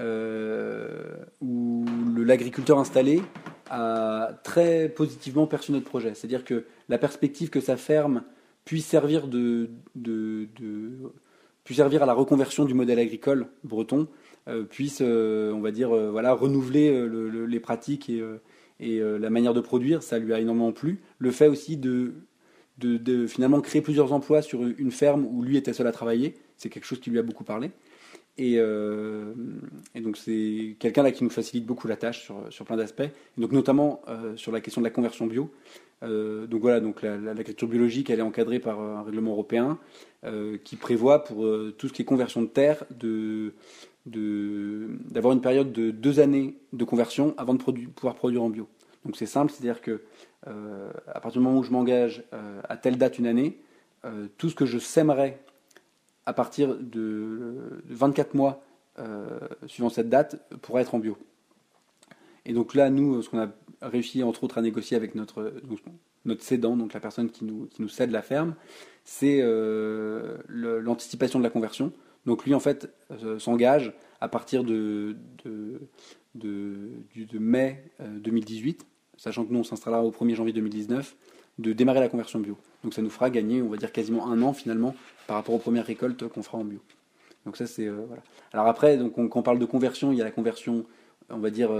euh, 0.00 1.16
où 1.40 1.86
l'agriculteur 2.14 2.78
installé 2.78 3.22
a 3.70 4.32
très 4.44 4.90
positivement 4.90 5.46
perçu 5.46 5.72
notre 5.72 5.86
projet. 5.86 6.12
C'est-à-dire 6.12 6.44
que 6.44 6.66
la 6.90 6.98
perspective 6.98 7.48
que 7.48 7.60
sa 7.60 7.78
ferme 7.78 8.24
puisse 8.66 8.84
servir 8.84 9.28
de, 9.28 9.70
puisse 11.64 11.78
servir 11.78 12.02
à 12.02 12.06
la 12.06 12.12
reconversion 12.12 12.66
du 12.66 12.74
modèle 12.74 12.98
agricole 12.98 13.46
breton, 13.64 14.00
euh, 14.02 14.35
puisse, 14.68 15.00
euh, 15.02 15.52
on 15.52 15.60
va 15.60 15.70
dire, 15.70 15.94
euh, 15.94 16.10
voilà, 16.10 16.32
renouveler 16.32 17.08
les 17.48 17.60
pratiques 17.60 18.08
et, 18.08 18.22
et 18.80 19.00
la 19.00 19.30
manière 19.30 19.54
de 19.54 19.60
produire, 19.60 20.02
ça 20.02 20.18
lui 20.18 20.32
a 20.32 20.40
énormément 20.40 20.72
plu. 20.72 21.00
Le 21.18 21.30
fait 21.30 21.48
aussi 21.48 21.76
de, 21.76 22.14
finalement 23.26 23.60
créer 23.60 23.82
plusieurs 23.82 24.12
emplois 24.12 24.42
sur 24.42 24.64
une 24.64 24.90
ferme 24.90 25.26
où 25.26 25.42
lui 25.42 25.56
était 25.56 25.72
seul 25.72 25.86
à 25.86 25.92
travailler, 25.92 26.34
c'est 26.56 26.68
quelque 26.68 26.84
chose 26.84 27.00
qui 27.00 27.10
lui 27.10 27.18
a 27.18 27.22
beaucoup 27.22 27.44
parlé. 27.44 27.70
Et, 28.38 28.56
et 28.56 30.00
donc 30.00 30.18
c'est 30.18 30.76
quelqu'un 30.78 31.02
là 31.02 31.10
qui 31.10 31.24
nous 31.24 31.30
facilite 31.30 31.64
beaucoup 31.64 31.88
la 31.88 31.96
tâche 31.96 32.22
sur, 32.22 32.36
sur 32.50 32.66
plein 32.66 32.76
d'aspects, 32.76 33.08
donc 33.38 33.52
notamment 33.52 34.02
sur 34.36 34.52
la 34.52 34.60
question 34.60 34.82
de 34.82 34.86
la 34.86 34.90
conversion 34.90 35.26
bio. 35.26 35.50
donc 36.02 36.60
voilà, 36.60 36.80
donc 36.80 37.00
l'agriculture 37.02 37.66
biologique, 37.66 38.10
elle 38.10 38.18
est 38.18 38.22
encadrée 38.22 38.58
par 38.58 38.78
un 38.78 39.02
règlement 39.02 39.30
européen 39.30 39.78
qui 40.64 40.76
prévoit 40.76 41.24
pour 41.24 41.46
tout 41.78 41.88
ce 41.88 41.94
qui 41.94 42.02
est 42.02 42.04
conversion 42.04 42.42
de 42.42 42.48
terre 42.48 42.84
de 42.90 43.54
d'avoir 44.06 45.34
une 45.34 45.40
période 45.40 45.72
de 45.72 45.90
deux 45.90 46.20
années 46.20 46.56
de 46.72 46.84
conversion 46.84 47.34
avant 47.36 47.54
de 47.54 47.62
pouvoir 47.62 48.14
produire 48.14 48.42
en 48.42 48.50
bio. 48.50 48.68
Donc 49.04 49.16
c'est 49.16 49.26
simple, 49.26 49.52
c'est-à-dire 49.52 49.80
que 49.80 50.02
euh, 50.48 50.90
à 51.06 51.20
partir 51.20 51.40
du 51.40 51.46
moment 51.46 51.60
où 51.60 51.62
je 51.62 51.70
m'engage 51.70 52.24
euh, 52.32 52.60
à 52.68 52.76
telle 52.76 52.98
date 52.98 53.18
une 53.18 53.26
année, 53.26 53.60
euh, 54.04 54.26
tout 54.36 54.48
ce 54.48 54.54
que 54.54 54.66
je 54.66 54.78
sèmerai 54.78 55.38
à 56.26 56.32
partir 56.32 56.76
de, 56.76 57.82
24 57.88 58.34
mois 58.34 58.62
suivant 59.66 59.90
cette 59.90 60.08
date 60.08 60.42
pourra 60.62 60.80
être 60.80 60.94
en 60.94 60.98
bio. 60.98 61.18
Et 62.46 62.54
donc 62.54 62.74
là, 62.74 62.88
nous, 62.88 63.20
ce 63.20 63.28
qu'on 63.28 63.40
a 63.40 63.48
réussi 63.82 64.22
entre 64.22 64.42
autres 64.42 64.56
à 64.56 64.62
négocier 64.62 64.96
avec 64.96 65.14
notre, 65.14 65.52
notre 66.24 66.42
cédant, 66.42 66.78
donc 66.78 66.94
la 66.94 67.00
personne 67.00 67.30
qui 67.30 67.44
nous, 67.44 67.66
qui 67.66 67.82
nous 67.82 67.88
cède 67.88 68.10
la 68.10 68.22
ferme, 68.22 68.54
c'est 69.04 69.42
l'anticipation 70.48 71.38
de 71.38 71.44
la 71.44 71.50
conversion. 71.50 71.92
Donc 72.26 72.44
lui, 72.44 72.54
en 72.54 72.60
fait, 72.60 72.92
s'engage 73.38 73.92
à 74.20 74.28
partir 74.28 74.64
de, 74.64 75.16
mai 77.32 77.84
2018, 78.00 78.86
sachant 79.16 79.44
que 79.44 79.52
nous, 79.52 79.60
on 79.60 79.64
s'installera 79.64 80.02
au 80.02 80.10
1er 80.10 80.34
janvier 80.34 80.52
2019, 80.52 81.16
de 81.58 81.72
démarrer 81.72 82.00
la 82.00 82.08
conversion 82.08 82.38
bio. 82.38 82.58
Donc 82.84 82.92
ça 82.92 83.00
nous 83.00 83.10
fera 83.10 83.30
gagner, 83.30 83.62
on 83.62 83.68
va 83.68 83.76
dire, 83.76 83.92
quasiment 83.92 84.26
un 84.26 84.42
an 84.42 84.52
finalement 84.52 84.94
par 85.26 85.36
rapport 85.36 85.54
aux 85.54 85.58
premières 85.58 85.86
récoltes 85.86 86.28
qu'on 86.28 86.42
fera 86.42 86.58
en 86.58 86.64
bio. 86.64 86.80
Donc 87.46 87.56
ça, 87.56 87.66
c'est... 87.66 87.88
voilà. 87.88 88.22
Alors 88.52 88.66
après, 88.66 88.98
quand 89.14 89.36
on 89.36 89.42
parle 89.42 89.58
de 89.58 89.64
conversion, 89.64 90.12
il 90.12 90.18
y 90.18 90.20
a 90.20 90.24
la 90.24 90.32
conversion, 90.32 90.84
on 91.30 91.38
va 91.38 91.50
dire, 91.50 91.70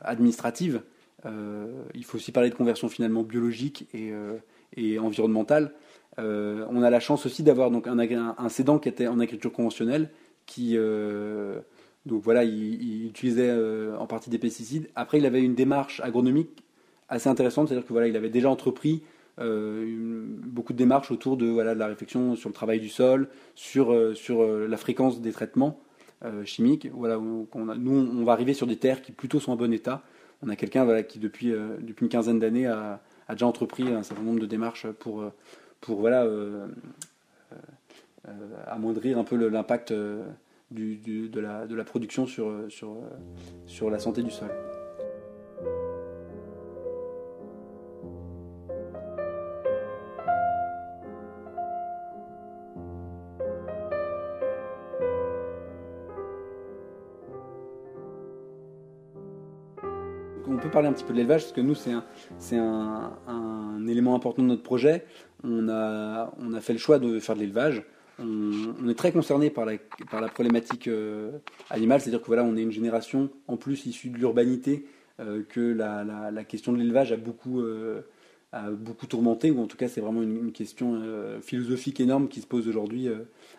administrative. 0.00 0.82
il 1.26 2.04
faut 2.04 2.16
aussi 2.16 2.32
parler 2.32 2.50
de 2.50 2.54
conversion 2.54 2.88
finalement 2.88 3.22
biologique 3.24 3.86
et 3.92 4.98
environnementale. 4.98 5.72
Euh, 6.18 6.64
on 6.70 6.82
a 6.82 6.90
la 6.90 7.00
chance 7.00 7.26
aussi 7.26 7.42
d'avoir 7.42 7.70
donc 7.70 7.86
un, 7.86 7.98
un, 7.98 8.48
cédant 8.48 8.78
qui 8.78 8.88
était 8.88 9.06
en 9.06 9.20
agriculture 9.20 9.52
conventionnelle, 9.52 10.10
qui 10.46 10.72
euh, 10.76 11.60
donc 12.06 12.22
voilà, 12.22 12.44
il, 12.44 13.06
utilisait 13.06 13.50
euh, 13.50 13.96
en 13.98 14.06
partie 14.06 14.30
des 14.30 14.38
pesticides. 14.38 14.88
Après, 14.96 15.18
il 15.18 15.26
avait 15.26 15.42
une 15.42 15.54
démarche 15.54 16.00
agronomique 16.00 16.64
assez 17.08 17.28
intéressante, 17.28 17.68
c'est-à-dire 17.68 17.86
que 17.86 17.92
voilà, 17.92 18.08
il 18.08 18.16
avait 18.16 18.30
déjà 18.30 18.50
entrepris 18.50 19.02
beaucoup 19.40 20.72
de 20.72 20.78
démarches 20.78 21.12
autour 21.12 21.36
de 21.36 21.46
voilà 21.46 21.72
de 21.72 21.78
la 21.78 21.86
réflexion 21.86 22.34
sur 22.34 22.48
le 22.48 22.52
travail 22.52 22.80
du 22.80 22.88
sol, 22.88 23.28
sur 23.54 23.96
sur 24.16 24.44
la 24.44 24.76
fréquence 24.76 25.20
des 25.20 25.30
traitements 25.30 25.78
chimiques. 26.44 26.88
Voilà, 26.92 27.18
nous 27.18 27.46
on 27.54 28.24
va 28.24 28.32
arriver 28.32 28.52
sur 28.52 28.66
des 28.66 28.74
terres 28.74 29.00
qui 29.00 29.12
plutôt 29.12 29.38
sont 29.38 29.52
en 29.52 29.56
bon 29.56 29.72
état. 29.72 30.02
On 30.42 30.48
a 30.48 30.56
quelqu'un 30.56 31.04
qui 31.04 31.20
depuis 31.20 31.52
depuis 31.52 32.02
une 32.02 32.08
quinzaine 32.08 32.40
d'années 32.40 32.66
a, 32.66 33.00
déjà 33.30 33.46
entrepris 33.46 33.84
un 33.84 34.02
certain 34.02 34.24
nombre 34.24 34.40
de 34.40 34.46
démarches 34.46 34.88
pour 34.98 35.22
pour 35.80 36.00
voilà, 36.00 36.24
euh, 36.24 36.66
euh, 37.52 37.56
euh, 38.28 38.32
amoindrir 38.66 39.18
un 39.18 39.24
peu 39.24 39.36
l'impact 39.48 39.92
de, 39.92 41.40
la, 41.40 41.66
de 41.66 41.74
la 41.74 41.84
production 41.84 42.26
sur, 42.26 42.52
sur, 42.68 42.96
sur 43.66 43.90
la 43.90 43.98
santé 43.98 44.22
du 44.22 44.30
sol. 44.30 44.50
on 60.50 60.60
peut 60.60 60.70
parler 60.70 60.88
un 60.88 60.92
petit 60.92 61.04
peu 61.04 61.12
de 61.12 61.18
l'élevage 61.18 61.42
parce 61.42 61.52
que 61.52 61.60
nous 61.60 61.76
c'est 61.76 61.92
un, 61.92 62.02
un, 63.28 63.57
élément 63.86 64.14
important 64.14 64.42
de 64.42 64.48
notre 64.48 64.62
projet 64.62 65.04
on 65.44 65.68
a, 65.68 66.32
on 66.38 66.52
a 66.54 66.60
fait 66.60 66.72
le 66.72 66.78
choix 66.78 66.98
de 66.98 67.18
faire 67.20 67.34
de 67.34 67.40
l'élevage. 67.40 67.82
On, 68.20 68.88
est 68.88 68.98
très 68.98 69.12
concerné 69.12 69.48
par 69.48 69.64
la, 69.64 69.74
par 70.10 70.20
la 70.20 70.28
problématique 70.28 70.88
euh, 70.88 71.30
animale, 71.70 72.00
c'est-à-dire 72.00 72.20
que 72.20 72.26
voilà, 72.26 72.42
on 72.42 72.56
est 72.56 72.62
une 72.62 72.72
génération 72.72 73.30
en 73.46 73.56
plus 73.56 73.86
issue 73.86 74.08
de 74.08 74.18
l'urbanité, 74.18 74.86
euh, 75.20 75.42
que 75.48 75.60
la, 75.60 76.04
la, 76.04 76.44
question 76.44 76.72
de 76.72 76.78
l'élevage 76.78 77.12
a 77.12 77.16
beaucoup, 77.16 77.60
euh, 77.60 78.00
a 78.50 78.70
beaucoup 78.70 79.06
tourmenté, 79.06 79.52
ou 79.52 79.60
en 79.60 79.68
tout 79.68 79.76
cas 79.76 79.86
c'est 79.86 80.00
vraiment 80.00 80.22
une, 80.22 80.50
question 80.50 81.00
philosophique 81.42 82.00
énorme 82.00 82.26
qui 82.26 82.40
se 82.40 82.46
pose 82.46 82.66
aujourd'hui 82.66 83.08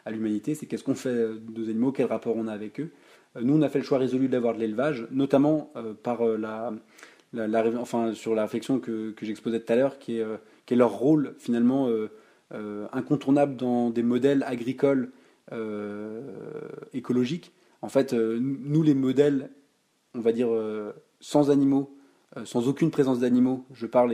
à 0.06 0.12
l'humanité. 0.12 0.56
C'est 0.56 0.66
qu'est-ce 0.66 0.84
qu'on 0.84 0.96
fait 0.96 1.16
de 1.16 1.42
nos 1.56 1.70
animaux, 1.70 1.94
quel 1.94 2.08
rapport 2.08 2.36
on 2.36 2.48
a 2.48 2.52
avec 2.54 2.82
eux? 2.82 2.92
nous, 3.40 3.56
on 3.56 3.62
a 3.62 3.70
fait 3.70 3.80
le 3.80 3.86
choix 3.86 4.00
résolu 4.00 4.28
d'avoir 4.28 4.56
de 4.56 4.60
l'élevage, 4.60 5.08
notamment 5.12 5.72
par 6.04 6.26
la, 6.26 6.74
enfin, 7.78 8.14
sur 8.14 8.36
la 8.36 8.44
réflexion 8.44 8.80
que, 8.80 9.14
j'exposais 9.22 9.60
tout 9.60 9.74
à 9.74 9.76
l'heure, 9.76 10.00
qui 10.00 10.18
est 10.18 10.26
est 10.74 10.78
leur 10.78 10.92
rôle 10.92 11.36
finalement 11.38 11.88
euh, 11.90 12.10
euh, 12.54 12.88
incontournable 12.92 13.56
dans 13.56 13.90
des 13.90 14.04
modèles 14.04 14.44
agricoles 14.44 15.12
euh, 15.52 16.22
écologiques. 16.94 17.54
En 17.82 17.90
fait, 17.90 18.14
nous, 18.14 18.84
les 18.84 18.94
modèles, 18.94 19.52
on 20.14 20.20
va 20.20 20.34
dire, 20.34 20.50
sans 21.22 21.50
animaux, 21.50 21.96
sans 22.44 22.68
aucune 22.68 22.92
présence 22.92 23.20
d'animaux, 23.20 23.64
je 23.74 23.86
parle 23.86 24.14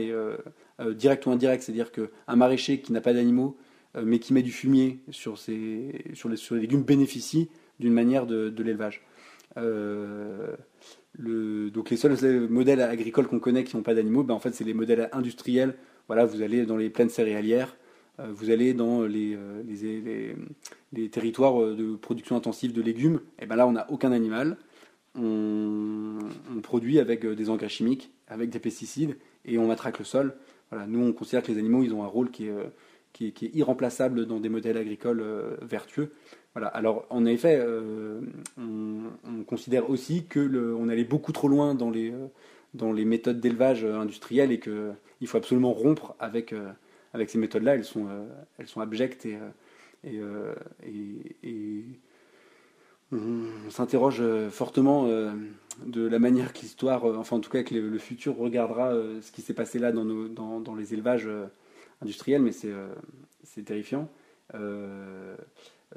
direct 0.94 1.26
ou 1.26 1.32
indirect, 1.32 1.64
c'est-à-dire 1.64 1.90
qu'un 1.90 2.36
maraîcher 2.36 2.80
qui 2.80 2.92
n'a 2.92 3.00
pas 3.00 3.12
d'animaux, 3.12 3.56
mais 4.00 4.20
qui 4.20 4.32
met 4.34 4.42
du 4.42 4.52
fumier 4.52 5.00
sur 5.10 5.36
les 5.48 6.60
légumes 6.60 6.84
bénéficie 6.84 7.50
d'une 7.80 7.92
manière 7.92 8.24
de, 8.26 8.62
l'élevage. 8.62 9.02
Le, 9.54 10.56
donc 11.70 11.90
les 11.90 11.96
seuls 11.96 12.48
modèles 12.48 12.82
agricoles 12.82 13.26
qu'on 13.26 13.38
connaît 13.38 13.64
qui 13.64 13.76
n'ont 13.76 13.82
pas 13.82 13.94
d'animaux, 13.94 14.22
ben 14.22 14.34
en 14.34 14.38
fait 14.38 14.52
c'est 14.52 14.64
les 14.64 14.74
modèles 14.74 15.08
industriels 15.12 15.74
voilà, 16.06 16.24
vous 16.24 16.42
allez 16.42 16.66
dans 16.66 16.76
les 16.76 16.90
plaines 16.90 17.08
céréalières, 17.08 17.76
euh, 18.20 18.28
vous 18.32 18.50
allez 18.50 18.74
dans 18.74 19.02
les, 19.02 19.36
euh, 19.36 20.34
territoires 21.10 21.60
euh, 21.60 21.74
de 21.74 21.96
production 21.96 22.36
intensive 22.36 22.72
de 22.72 22.82
légumes, 22.82 23.20
et 23.40 23.46
ben 23.46 23.56
là 23.56 23.66
on 23.66 23.72
n'a 23.72 23.90
aucun 23.90 24.12
animal. 24.12 24.56
On, 25.18 26.18
produit 26.62 26.98
avec 26.98 27.24
des 27.24 27.48
engrais 27.48 27.68
chimiques, 27.68 28.12
avec 28.26 28.50
des 28.50 28.58
pesticides, 28.58 29.16
et 29.44 29.56
on 29.56 29.66
matraque 29.66 29.98
le 29.98 30.04
sol. 30.04 30.34
Voilà, 30.70 30.86
nous 30.86 31.00
on 31.00 31.12
considère 31.12 31.42
que 31.42 31.52
les 31.52 31.58
animaux 31.58 31.84
ils 31.84 31.94
ont 31.94 32.02
un 32.02 32.08
rôle 32.08 32.30
qui 32.30 32.48
est, 32.48 33.54
irremplaçable 33.54 34.26
dans 34.26 34.40
des 34.40 34.48
modèles 34.48 34.76
agricoles 34.76 35.24
vertueux. 35.62 36.10
Voilà. 36.56 36.68
Alors 36.68 37.04
en 37.10 37.26
effet, 37.26 37.62
on, 38.56 39.44
considère 39.46 39.90
aussi 39.90 40.24
que 40.24 40.74
on 40.74 40.88
allait 40.88 41.04
beaucoup 41.04 41.32
trop 41.32 41.48
loin 41.48 41.74
dans 41.74 41.90
les 41.90 42.12
dans 42.72 42.92
les 42.92 43.04
méthodes 43.04 43.40
d'élevage 43.40 43.84
industriel 43.84 44.50
et 44.50 44.58
que 44.58 44.92
il 45.20 45.26
faut 45.26 45.38
absolument 45.38 45.72
rompre 45.72 46.14
avec, 46.18 46.52
euh, 46.52 46.70
avec 47.14 47.30
ces 47.30 47.38
méthodes-là. 47.38 47.74
Elles 47.74 47.84
sont, 47.84 48.06
euh, 48.08 48.26
elles 48.58 48.68
sont 48.68 48.80
abjectes 48.80 49.26
et, 49.26 49.38
euh, 50.04 50.54
et, 50.84 51.36
et, 51.42 51.84
on 53.12 53.70
s'interroge 53.70 54.20
fortement 54.50 55.06
de 55.06 56.08
la 56.08 56.18
manière 56.18 56.52
que 56.52 56.58
l'histoire, 56.58 57.04
enfin 57.04 57.36
en 57.36 57.40
tout 57.40 57.50
cas 57.50 57.62
que 57.62 57.72
le, 57.72 57.98
futur 57.98 58.36
regardera 58.36 58.90
ce 59.22 59.30
qui 59.30 59.42
s'est 59.42 59.54
passé 59.54 59.78
là 59.78 59.92
dans, 59.92 60.04
nos, 60.04 60.26
dans, 60.26 60.58
dans 60.58 60.74
les 60.74 60.92
élevages 60.92 61.28
industriels, 62.02 62.42
mais 62.42 62.50
c'est 62.50 63.62
terrifiant. 63.64 64.08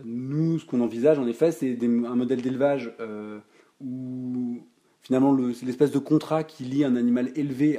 Nous, 0.04 0.60
ce 0.60 0.66
qu'on 0.66 0.82
envisage 0.82 1.20
en 1.20 1.28
effet, 1.28 1.52
c'est 1.52 1.78
un 1.84 2.16
modèle 2.16 2.42
d'élevage 2.42 2.92
où 3.82 4.60
finalement 5.02 5.38
c'est 5.54 5.66
l'espèce 5.66 5.92
de 5.92 6.00
contrat 6.00 6.44
qui 6.44 6.64
lie 6.64 6.84
un 6.84 6.96
animal 6.96 7.32
élevé 7.36 7.78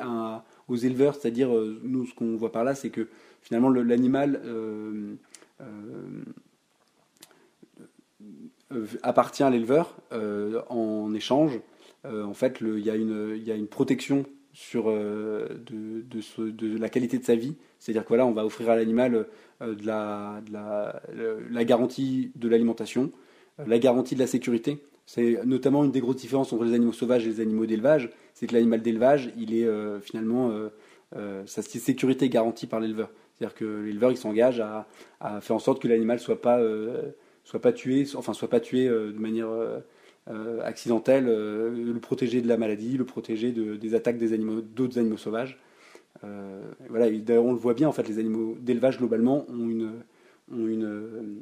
aux 0.70 0.76
éleveurs, 0.76 1.14
c'est-à-dire, 1.14 1.54
euh, 1.54 1.78
nous, 1.82 2.06
ce 2.06 2.14
qu'on 2.14 2.36
voit 2.36 2.52
par 2.52 2.64
là, 2.64 2.74
c'est 2.74 2.90
que 2.90 3.08
finalement 3.42 3.70
l'animal 3.70 4.40
euh, 4.44 5.14
euh, 5.60 6.24
appartient 9.02 9.42
à 9.42 9.50
l'éleveur 9.50 9.96
en 10.68 11.12
échange. 11.12 11.58
en 12.04 12.34
fait, 12.34 12.58
il 12.60 12.78
y, 12.78 12.90
a 12.90 12.94
une 12.94 13.66
protection 13.66 14.24
de, 14.74 15.48
la 16.78 16.88
qualité 16.88 17.18
de 17.18 17.24
sa 17.24 17.34
vie. 17.34 17.56
C'est-à-dire 17.80 18.04
que 18.04 18.08
voilà, 18.08 18.26
on 18.26 18.32
va 18.32 18.44
offrir 18.44 18.70
à 18.70 18.76
l'animal 18.76 19.26
de, 19.60 19.86
la, 19.86 21.64
garantie 21.64 22.30
de 22.36 22.48
l'alimentation, 22.48 23.10
la 23.66 23.78
garantie 23.78 24.14
de 24.14 24.20
la 24.20 24.28
sécurité. 24.28 24.78
C'est 25.12 25.44
notamment 25.44 25.84
une 25.84 25.90
des 25.90 26.00
grosses 26.00 26.14
différences 26.14 26.52
entre 26.52 26.62
les 26.62 26.72
animaux 26.72 26.92
sauvages 26.92 27.26
et 27.26 27.30
les 27.30 27.40
animaux 27.40 27.66
d'élevage, 27.66 28.10
c'est 28.32 28.46
que 28.46 28.54
l'animal 28.54 28.80
d'élevage, 28.80 29.32
il 29.36 29.52
est 29.56 29.64
euh, 29.64 29.98
finalement 30.00 30.52
euh, 30.52 30.68
euh, 31.16 31.42
sa 31.46 31.62
sécurité 31.62 32.26
est 32.26 32.28
garantie 32.28 32.68
par 32.68 32.78
l'éleveur. 32.78 33.10
C'est-à-dire 33.36 33.56
que 33.56 33.64
l'éleveur 33.64 34.12
il 34.12 34.16
s'engage 34.16 34.60
à, 34.60 34.86
faire 35.40 35.56
en 35.56 35.58
sorte 35.58 35.82
que 35.82 35.88
l'animal 35.88 36.20
soit 36.20 36.40
soit 37.42 37.60
pas 37.60 37.72
tué, 37.72 38.06
enfin 38.14 38.34
soit 38.34 38.48
pas 38.48 38.60
tué 38.60 38.86
de 38.86 39.18
manière 39.18 39.48
accidentelle, 40.62 41.24
le 41.24 41.98
protéger 41.98 42.40
de 42.40 42.46
la 42.46 42.56
maladie, 42.56 42.96
le 42.96 43.04
protéger 43.04 43.50
des 43.50 43.94
attaques 43.96 44.18
des 44.18 44.32
animaux, 44.32 44.60
d'autres 44.60 44.98
animaux 45.00 45.16
sauvages. 45.16 45.58
Voilà, 46.22 47.10
d'ailleurs 47.10 47.44
on 47.44 47.52
le 47.52 47.58
voit 47.58 47.74
bien 47.74 47.88
en 47.88 47.92
fait, 47.92 48.06
les 48.08 48.18
animaux 48.18 48.56
d'élevage 48.60 48.98
globalement 48.98 49.46
ont 49.48 49.68
une 49.68 49.92
ont 50.52 50.66
une, 50.66 51.38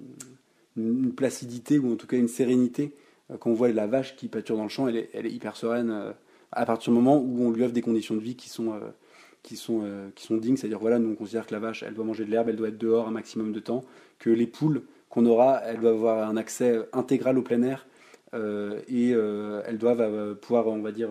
une 0.77 1.13
placidité 1.13 1.79
ou 1.79 1.93
en 1.93 1.97
tout 1.97 2.07
cas 2.07 2.17
une 2.17 2.29
sérénité 2.29 2.95
euh, 3.31 3.37
quand 3.39 3.51
on 3.51 3.55
voit 3.55 3.69
la 3.69 3.87
vache 3.87 4.17
qui 4.17 4.29
pâture 4.29 4.57
dans 4.57 4.65
le 4.65 4.69
champ, 4.69 4.89
elle 4.89 4.97
est, 4.97 5.11
elle 5.13 5.27
est 5.27 5.31
hyper 5.31 5.57
sereine 5.57 5.91
euh, 5.91 6.13
à 6.53 6.65
partir 6.65 6.93
du 6.93 6.99
moment 6.99 7.19
où 7.19 7.45
on 7.45 7.51
lui 7.51 7.63
offre 7.63 7.73
des 7.73 7.83
conditions 7.83 8.15
de 8.15 8.21
vie 8.21 8.37
qui 8.37 8.49
sont, 8.49 8.73
euh, 8.73 8.81
qui 9.43 9.57
sont, 9.57 9.83
qui 10.15 10.25
sont 10.27 10.37
dignes. 10.37 10.57
C'est-à-dire, 10.57 10.79
voilà, 10.79 10.99
nous 10.99 11.11
on 11.11 11.15
considère 11.15 11.47
que 11.47 11.55
la 11.55 11.61
vache, 11.61 11.83
elle 11.83 11.95
doit 11.95 12.05
manger 12.05 12.25
de 12.25 12.31
l'herbe, 12.31 12.49
elle 12.49 12.57
doit 12.57 12.69
être 12.69 12.79
dehors 12.79 13.07
un 13.07 13.11
maximum 13.11 13.53
de 13.53 13.61
temps, 13.61 13.85
que 14.19 14.31
les 14.31 14.47
poules 14.47 14.83
qu'on 15.11 15.27
aura, 15.27 15.63
elles 15.65 15.81
doivent 15.81 15.95
avoir 15.95 16.29
un 16.29 16.37
accès 16.37 16.79
intégral 16.93 17.39
au 17.39 17.43
plein 17.43 17.63
air 17.63 17.87
et 18.35 19.11
elles 19.11 19.79
doivent 19.79 20.35
pouvoir, 20.37 20.67
on 20.67 20.81
va 20.81 20.93
dire, 20.93 21.09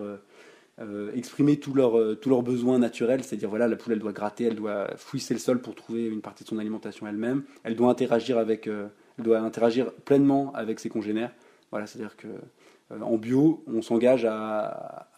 exprimer 1.14 1.58
tous 1.58 1.74
leurs 1.74 2.18
tous 2.20 2.30
leurs 2.30 2.42
besoins 2.42 2.78
naturels, 2.78 3.24
c'est-à-dire 3.24 3.48
voilà 3.48 3.66
la 3.66 3.76
poule 3.76 3.94
elle 3.94 3.98
doit 3.98 4.12
gratter, 4.12 4.44
elle 4.44 4.54
doit 4.54 4.88
fouisser 4.96 5.34
le 5.34 5.40
sol 5.40 5.60
pour 5.60 5.74
trouver 5.74 6.06
une 6.06 6.20
partie 6.20 6.44
de 6.44 6.48
son 6.48 6.58
alimentation 6.58 7.06
elle-même, 7.06 7.42
elle 7.64 7.74
doit 7.74 7.90
interagir 7.90 8.38
avec 8.38 8.68
elle 8.68 9.24
doit 9.24 9.40
interagir 9.40 9.92
pleinement 9.92 10.52
avec 10.54 10.78
ses 10.78 10.88
congénères. 10.88 11.32
Voilà, 11.72 11.86
c'est-à-dire 11.86 12.16
que 12.16 12.28
en 12.90 13.16
bio, 13.16 13.64
on 13.66 13.82
s'engage 13.82 14.24
à, 14.24 15.08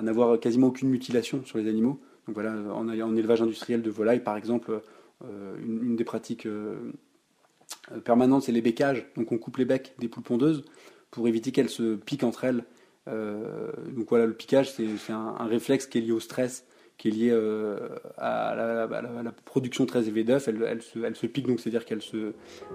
n'avoir 0.00 0.40
quasiment 0.40 0.68
aucune 0.68 0.88
mutilation 0.88 1.44
sur 1.44 1.58
les 1.58 1.68
animaux. 1.68 2.00
Donc 2.26 2.34
voilà, 2.34 2.52
en, 2.52 2.88
en 2.88 3.16
élevage 3.16 3.42
industriel 3.42 3.82
de 3.82 3.90
volailles, 3.90 4.24
par 4.24 4.36
exemple, 4.36 4.80
une, 5.22 5.94
des 5.94 6.04
pratiques 6.04 6.48
permanentes, 8.04 8.44
c'est 8.44 8.52
les 8.52 8.62
beccages. 8.62 9.06
Donc 9.16 9.32
on 9.32 9.38
coupe 9.38 9.56
les 9.58 9.64
becs 9.64 9.94
des 9.98 10.08
poules 10.08 10.22
pondeuses 10.22 10.64
pour 11.10 11.28
éviter 11.28 11.52
qu'elles 11.52 11.70
se 11.70 11.94
piquent 11.94 12.24
entre 12.24 12.44
elles. 12.44 12.64
Donc 13.06 14.08
voilà, 14.08 14.26
le 14.26 14.32
piquage, 14.32 14.72
c'est 14.72 15.12
un, 15.12 15.46
réflexe 15.46 15.86
qui 15.86 15.98
est 15.98 16.00
lié 16.00 16.12
au 16.12 16.20
stress 16.20 16.64
qui 16.98 17.08
est 17.08 17.10
liée 17.10 17.30
euh, 17.30 17.88
à, 18.16 18.54
la, 18.54 19.32
production 19.44 19.86
très 19.86 20.08
élevée 20.08 20.24
d'œufs. 20.24 20.48
Elle, 20.48 20.82
se, 21.16 21.26
pique, 21.26 21.46
donc 21.46 21.60
c'est-à-dire 21.60 21.84
qu'elle 21.84 22.02
se, 22.02 22.32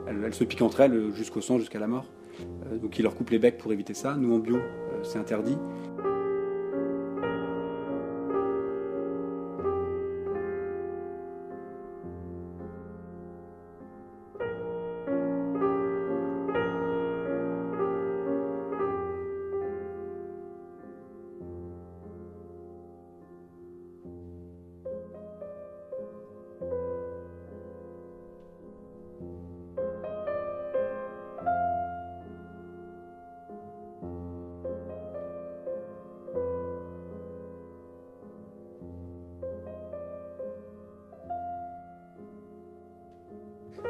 elle, 0.07 0.33
se 0.33 0.43
pique 0.43 0.61
entre 0.61 0.81
elles 0.81 1.13
jusqu'au 1.15 1.41
sang, 1.41 1.57
jusqu'à 1.57 1.79
la 1.79 1.87
mort. 1.87 2.05
Euh, 2.39 2.77
donc 2.77 2.97
il 2.99 3.03
leur 3.03 3.15
coupe 3.15 3.29
les 3.29 3.39
becs 3.39 3.57
pour 3.57 3.73
éviter 3.73 3.93
ça. 3.93 4.15
Nous 4.15 4.33
en 4.33 4.39
bio, 4.39 4.57
euh, 4.57 5.03
c'est 5.03 5.19
interdit. 5.19 5.57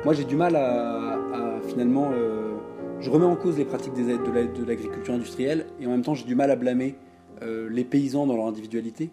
Moi, 0.03 0.15
j'ai 0.15 0.23
du 0.23 0.35
mal 0.35 0.55
à, 0.55 1.59
finalement. 1.67 2.09
Euh, 2.11 2.55
je 2.99 3.09
remets 3.09 3.25
en 3.25 3.35
cause 3.35 3.57
les 3.57 3.65
pratiques 3.65 3.93
de 3.93 4.65
l'agriculture 4.65 5.13
industrielle 5.13 5.67
et 5.79 5.85
en 5.85 5.91
même 5.91 6.01
temps, 6.01 6.15
j'ai 6.15 6.25
du 6.25 6.35
mal 6.35 6.49
à 6.49 6.55
blâmer 6.55 6.95
euh, 7.43 7.69
les 7.69 7.83
paysans 7.83 8.25
dans 8.25 8.35
leur 8.35 8.45
individualité, 8.45 9.09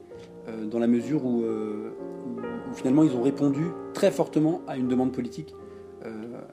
euh, 0.49 0.66
dans 0.66 0.78
la 0.78 0.87
mesure 0.87 1.25
où, 1.25 1.45
finalement 2.75 3.02
ils 3.02 3.16
ont 3.16 3.23
répondu 3.23 3.64
très 3.95 4.11
fortement 4.11 4.61
à 4.66 4.76
une 4.76 4.88
demande 4.88 5.12
politique. 5.12 5.54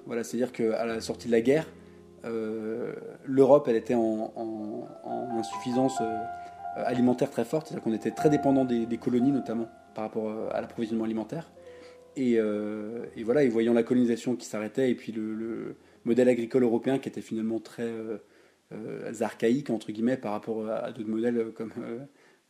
voilà, 0.06 0.24
c'est-à-dire 0.24 0.54
qu'à 0.54 0.86
la 0.86 1.02
sortie 1.02 1.28
de 1.28 1.34
la 1.34 1.42
guerre, 1.42 1.68
l'Europe, 3.26 3.68
elle 3.70 3.76
était 3.76 3.96
en, 3.96 4.32
insuffisance 5.38 6.02
alimentaire 6.78 7.30
très 7.30 7.44
forte, 7.44 7.68
c'est-à-dire 7.68 7.84
qu'on 7.84 7.94
était 7.94 8.12
très 8.12 8.30
dépendant 8.30 8.64
des, 8.64 8.98
colonies 8.98 9.32
notamment 9.32 9.68
par 9.94 10.06
rapport 10.06 10.32
à 10.54 10.62
l'approvisionnement 10.62 11.04
alimentaire. 11.04 11.52
Euh, 12.18 13.06
et, 13.16 13.24
voilà, 13.24 13.44
et 13.44 13.50
voyant 13.50 13.74
la 13.74 13.84
colonisation 13.84 14.36
qui 14.36 14.46
s'arrêtait, 14.46 14.92
et 14.92 14.96
puis 14.96 15.12
le, 15.12 15.76
modèle 16.06 16.30
agricole 16.30 16.64
européen 16.64 17.00
qui 17.00 17.10
était 17.10 17.22
finalement 17.22 17.60
très 17.60 17.84
euh, 17.84 18.18
euh, 18.74 19.12
archaïque, 19.22 19.72
entre 19.72 19.92
guillemets, 19.92 20.18
par 20.18 20.34
rapport 20.34 20.70
à, 20.70 20.92
d'autres 20.92 21.10
modèles 21.10 21.48
comme, 21.56 21.72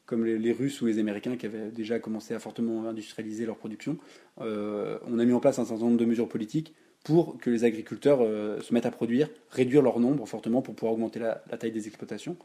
comme 0.05 0.25
les, 0.25 0.51
Russes 0.51 0.81
ou 0.81 0.85
les 0.85 0.99
Américains 0.99 1.37
qui 1.37 1.45
avaient 1.45 1.71
déjà 1.71 1.99
commencé 1.99 2.33
à 2.33 2.39
fortement 2.39 2.87
industrialiser 2.87 3.45
leur 3.45 3.55
production, 3.57 3.97
on 4.37 5.19
a 5.19 5.25
mis 5.25 5.33
en 5.33 5.39
place 5.39 5.57
un 5.59 5.65
certain 5.65 5.85
nombre 5.85 5.97
de 5.97 6.05
mesures 6.05 6.27
politiques 6.27 6.73
pour 7.05 7.37
que 7.37 7.49
les 7.49 7.63
agriculteurs 7.63 8.19
se 8.61 8.73
mettent 8.73 8.87
à 8.87 8.91
produire, 8.91 9.29
réduire 9.51 9.81
leur 9.81 9.99
nombre 9.99 10.25
fortement 10.25 10.61
pour 10.61 10.75
pouvoir 10.75 10.93
augmenter 10.93 11.19
la, 11.19 11.35
taille 11.57 11.71
des 11.71 11.87
exploitations. 11.87 12.35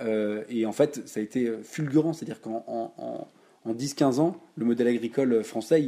et 0.00 0.66
en 0.66 0.72
fait, 0.72 1.06
ça 1.06 1.20
a 1.20 1.22
été 1.22 1.52
fulgurant, 1.62 2.12
c'est-à-dire 2.12 2.40
qu'en 2.40 3.30
en 3.64 3.74
10-15 3.74 4.20
ans, 4.20 4.36
le 4.56 4.64
modèle 4.64 4.88
agricole 4.88 5.44
français, 5.44 5.86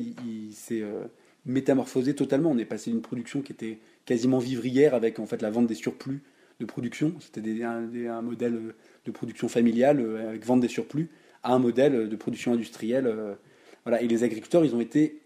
s'est 0.52 0.83
euh, 0.83 1.04
métamorphosé 1.47 2.15
totalement. 2.15 2.50
On 2.50 2.58
est 2.58 2.67
passé 2.67 2.91
d'une 2.91 3.00
production 3.00 3.41
qui 3.41 3.52
était 3.52 3.78
quasiment 4.04 4.39
vivrière 4.39 4.95
avec 4.95 5.19
en 5.19 5.26
fait 5.26 5.41
la 5.41 5.50
vente 5.50 5.67
des 5.67 5.75
surplus 5.75 6.23
de 6.61 6.67
production. 6.67 7.15
C'était 7.21 7.63
un, 7.63 8.23
modèle 8.23 8.75
de 9.04 9.11
production 9.11 9.49
familiale 9.49 10.00
euh, 10.00 10.28
avec 10.28 10.45
vente 10.45 10.61
des 10.61 10.69
surplus 10.69 11.08
à 11.43 11.54
un 11.54 11.58
modèle 11.58 12.08
de 12.08 12.17
production 12.17 12.52
industrielle. 12.52 13.06
Euh. 13.06 13.35
Et 14.00 14.06
les 14.06 14.23
agriculteurs, 14.23 14.65
ils 14.65 14.76
ont 14.76 14.80
été, 14.80 15.21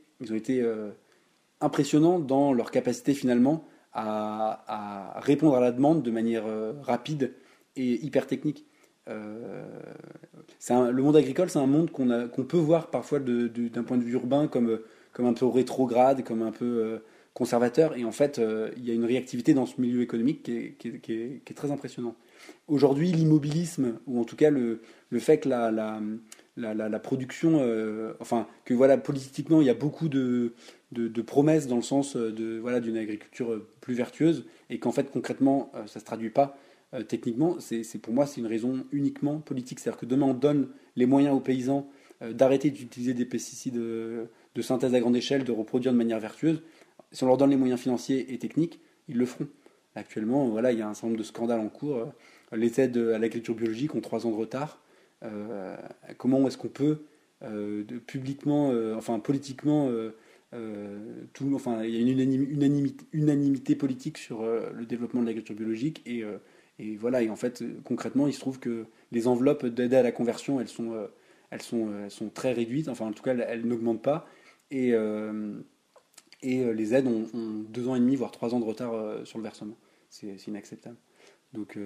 impressionnants 1.60 2.18
dans 2.18 2.54
leur 2.54 2.70
capacité 2.70 3.12
finalement 3.12 3.66
à, 3.92 5.20
répondre 5.20 5.56
à 5.56 5.60
la 5.60 5.72
demande 5.72 6.02
de 6.02 6.10
manière 6.10 6.44
rapide 6.80 7.34
et 7.76 8.02
hyper 8.02 8.26
technique. 8.26 8.65
Euh, 9.08 9.64
le 10.70 11.02
monde 11.02 11.16
agricole, 11.16 11.50
c'est 11.50 11.58
un 11.58 11.66
monde 11.66 11.90
qu'on 11.90 12.44
peut 12.44 12.56
voir 12.56 12.90
parfois 12.90 13.20
d'un 13.20 13.82
point 13.82 13.98
de 13.98 14.02
vue 14.02 14.12
urbain 14.12 14.48
comme, 14.48 14.80
un 15.18 15.32
peu 15.32 15.46
rétrograde, 15.46 16.24
comme 16.24 16.42
un 16.42 16.52
peu 16.52 16.64
euh, 16.64 16.98
conservateur. 17.34 17.96
Et 17.96 18.04
en 18.04 18.12
fait, 18.12 18.38
euh, 18.38 18.70
il 18.76 18.84
y 18.84 18.90
a 18.90 18.94
une 18.94 19.04
réactivité 19.04 19.54
dans 19.54 19.66
ce 19.66 19.80
milieu 19.80 20.02
économique 20.02 20.42
qui 20.42 20.76
est, 21.08 21.54
très 21.54 21.70
impressionnant. 21.70 22.14
Aujourd'hui, 22.68 23.12
l'immobilisme, 23.12 23.98
ou 24.06 24.20
en 24.20 24.24
tout 24.24 24.36
cas 24.36 24.50
le, 24.50 24.80
fait 25.18 25.38
que 25.38 25.48
la, 25.48 26.98
production, 26.98 27.62
enfin, 28.20 28.46
que 28.64 28.74
voilà, 28.74 28.98
politiquement, 28.98 29.60
il 29.60 29.66
y 29.66 29.70
a 29.70 29.74
beaucoup 29.74 30.08
de, 30.08 30.52
promesses 31.26 31.68
dans 31.68 31.76
le 31.76 31.82
sens 31.82 32.16
voilà 32.16 32.80
d'une 32.80 32.96
agriculture 32.96 33.64
plus 33.80 33.94
vertueuse, 33.94 34.46
et 34.68 34.78
qu'en 34.78 34.92
fait, 34.92 35.10
concrètement, 35.10 35.70
ça 35.74 35.82
ne 35.82 36.00
se 36.00 36.04
traduit 36.04 36.30
pas 36.30 36.58
euh, 36.94 37.02
techniquement, 37.02 37.56
c'est 37.58 37.98
pour 37.98 38.14
moi 38.14 38.26
c'est 38.26 38.40
une 38.40 38.46
raison 38.46 38.86
uniquement 38.92 39.38
politique. 39.38 39.80
C'est-à-dire 39.80 40.00
que 40.00 40.06
demain 40.06 40.26
on 40.26 40.34
donne 40.34 40.68
les 40.94 41.06
moyens 41.06 41.36
aux 41.36 41.40
paysans 41.40 41.88
euh, 42.22 42.32
d'arrêter 42.32 42.70
d'utiliser 42.70 43.14
des 43.14 43.24
pesticides 43.24 43.76
euh, 43.76 44.26
de 44.54 44.62
synthèse 44.62 44.94
à 44.94 45.00
grande 45.00 45.16
échelle, 45.16 45.44
de 45.44 45.52
reproduire 45.52 45.92
de 45.92 45.98
manière 45.98 46.20
vertueuse. 46.20 46.62
Si 47.12 47.24
on 47.24 47.26
leur 47.26 47.36
donne 47.36 47.50
les 47.50 47.56
moyens 47.56 47.80
financiers 47.80 48.32
et 48.32 48.38
techniques, 48.38 48.80
ils 49.08 49.16
le 49.16 49.26
feront. 49.26 49.48
Actuellement, 49.94 50.48
voilà, 50.48 50.72
il 50.72 50.78
y 50.78 50.82
a 50.82 50.88
un 50.88 50.94
certain 50.94 51.08
nombre 51.08 51.18
de 51.18 51.24
scandales 51.24 51.60
en 51.60 51.68
cours. 51.68 52.12
Les 52.52 52.80
aides 52.80 52.98
à 52.98 53.18
l'agriculture 53.18 53.54
biologique 53.54 53.94
ont 53.94 54.02
trois 54.02 54.26
ans 54.26 54.30
de 54.30 54.36
retard. 54.36 54.82
comment 56.18 56.46
est-ce 56.46 56.58
qu'on 56.58 56.68
peut 56.68 56.98
publiquement, 58.06 58.74
enfin 58.94 59.18
politiquement, 59.20 59.90
tout, 61.32 61.50
enfin, 61.54 61.82
il 61.82 61.94
y 61.94 61.96
a 61.96 62.00
une 62.00 62.08
unanimité, 62.08 63.06
unanimité 63.14 63.74
politique 63.74 64.18
sur 64.18 64.42
le 64.44 64.84
développement 64.84 65.22
de 65.22 65.26
l'agriculture 65.26 65.56
biologique 65.56 66.02
et 66.04 66.22
et 66.78 66.96
voilà, 66.96 67.22
et 67.22 67.30
en 67.30 67.36
fait, 67.36 67.64
concrètement, 67.84 68.26
il 68.26 68.34
se 68.34 68.40
trouve 68.40 68.58
que 68.58 68.86
les 69.12 69.28
enveloppes 69.28 69.66
d'aide 69.66 69.94
à 69.94 70.02
la 70.02 70.12
conversion, 70.12 70.60
elles 70.60 70.68
sont, 70.68 70.92
euh, 70.92 71.06
elles 71.50 71.62
sont, 71.62 71.88
euh, 71.88 72.04
elles 72.04 72.10
sont 72.10 72.28
très 72.28 72.52
réduites, 72.52 72.88
enfin 72.88 73.06
en 73.06 73.12
tout 73.12 73.22
cas, 73.22 73.34
elles, 73.34 73.66
n'augmentent 73.66 74.02
pas. 74.02 74.26
Et, 74.70 74.92
euh, 74.92 75.54
et 76.42 76.72
les 76.74 76.94
aides 76.94 77.06
ont, 77.06 77.26
deux 77.68 77.88
ans 77.88 77.94
et 77.94 78.00
demi, 78.00 78.14
voire 78.14 78.30
trois 78.30 78.54
ans 78.54 78.60
de 78.60 78.64
retard 78.64 78.92
sur 79.26 79.38
le 79.38 79.44
versement. 79.44 79.76
C'est 80.10 80.46
inacceptable. 80.46 80.96
Donc, 81.54 81.78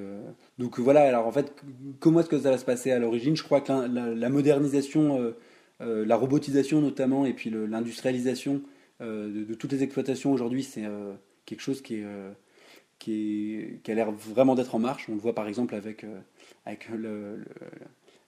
donc 0.58 0.80
voilà, 0.80 1.02
alors 1.02 1.26
en 1.26 1.32
fait, 1.32 1.54
comment 2.00 2.20
est-ce 2.20 2.28
que 2.28 2.38
ça 2.38 2.50
va 2.50 2.58
se 2.58 2.64
passer 2.64 2.90
à 2.90 2.98
l'origine? 2.98 3.36
Je 3.36 3.44
crois 3.44 3.60
que 3.60 3.70
la, 3.72 4.28
modernisation, 4.28 5.34
la 5.78 6.16
robotisation 6.16 6.80
notamment, 6.80 7.26
et 7.26 7.32
puis 7.32 7.50
l'industrialisation 7.50 8.62
de, 8.98 9.44
de, 9.44 9.54
toutes 9.54 9.72
les 9.72 9.82
exploitations 9.84 10.32
aujourd'hui, 10.32 10.64
c'est 10.64 10.84
quelque 11.46 11.60
chose 11.60 11.80
qui 11.80 11.96
est 11.96 12.06
qui, 13.00 13.80
a 13.88 13.94
l'air 13.94 14.12
vraiment 14.12 14.54
d'être 14.54 14.76
en 14.76 14.78
marche. 14.78 15.08
On 15.08 15.14
le 15.14 15.20
voit 15.20 15.34
par 15.34 15.48
exemple 15.48 15.74
avec, 15.74 16.04
euh, 16.04 16.20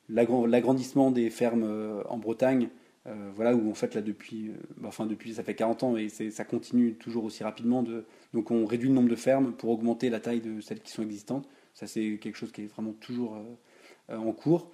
l'agrandissement 0.08 1.12
des 1.12 1.30
fermes 1.30 1.62
euh, 1.62 2.02
en 2.08 2.18
Bretagne, 2.18 2.70
euh, 3.06 3.30
voilà, 3.34 3.54
où 3.54 3.70
en 3.70 3.74
fait 3.74 3.94
là 3.94 4.00
depuis, 4.00 4.50
bah, 4.78 4.88
enfin 4.88 5.06
depuis 5.06 5.34
ça 5.34 5.44
fait 5.44 5.54
40 5.54 5.82
ans 5.84 5.96
et 5.96 6.08
ça 6.08 6.44
continue 6.44 6.94
toujours 6.94 7.24
aussi 7.24 7.44
rapidement. 7.44 7.84
De, 7.84 8.04
donc 8.32 8.50
on 8.50 8.66
réduit 8.66 8.88
le 8.88 8.94
nombre 8.94 9.10
de 9.10 9.16
fermes 9.16 9.52
pour 9.52 9.70
augmenter 9.70 10.10
la 10.10 10.18
taille 10.18 10.40
de 10.40 10.60
celles 10.60 10.80
qui 10.80 10.90
sont 10.90 11.02
existantes. 11.02 11.48
Ça 11.74 11.86
c'est 11.86 12.18
quelque 12.20 12.36
chose 12.36 12.50
qui 12.52 12.62
est 12.62 12.66
vraiment 12.66 12.92
toujours 12.92 13.38
en 14.08 14.32
cours. 14.32 14.70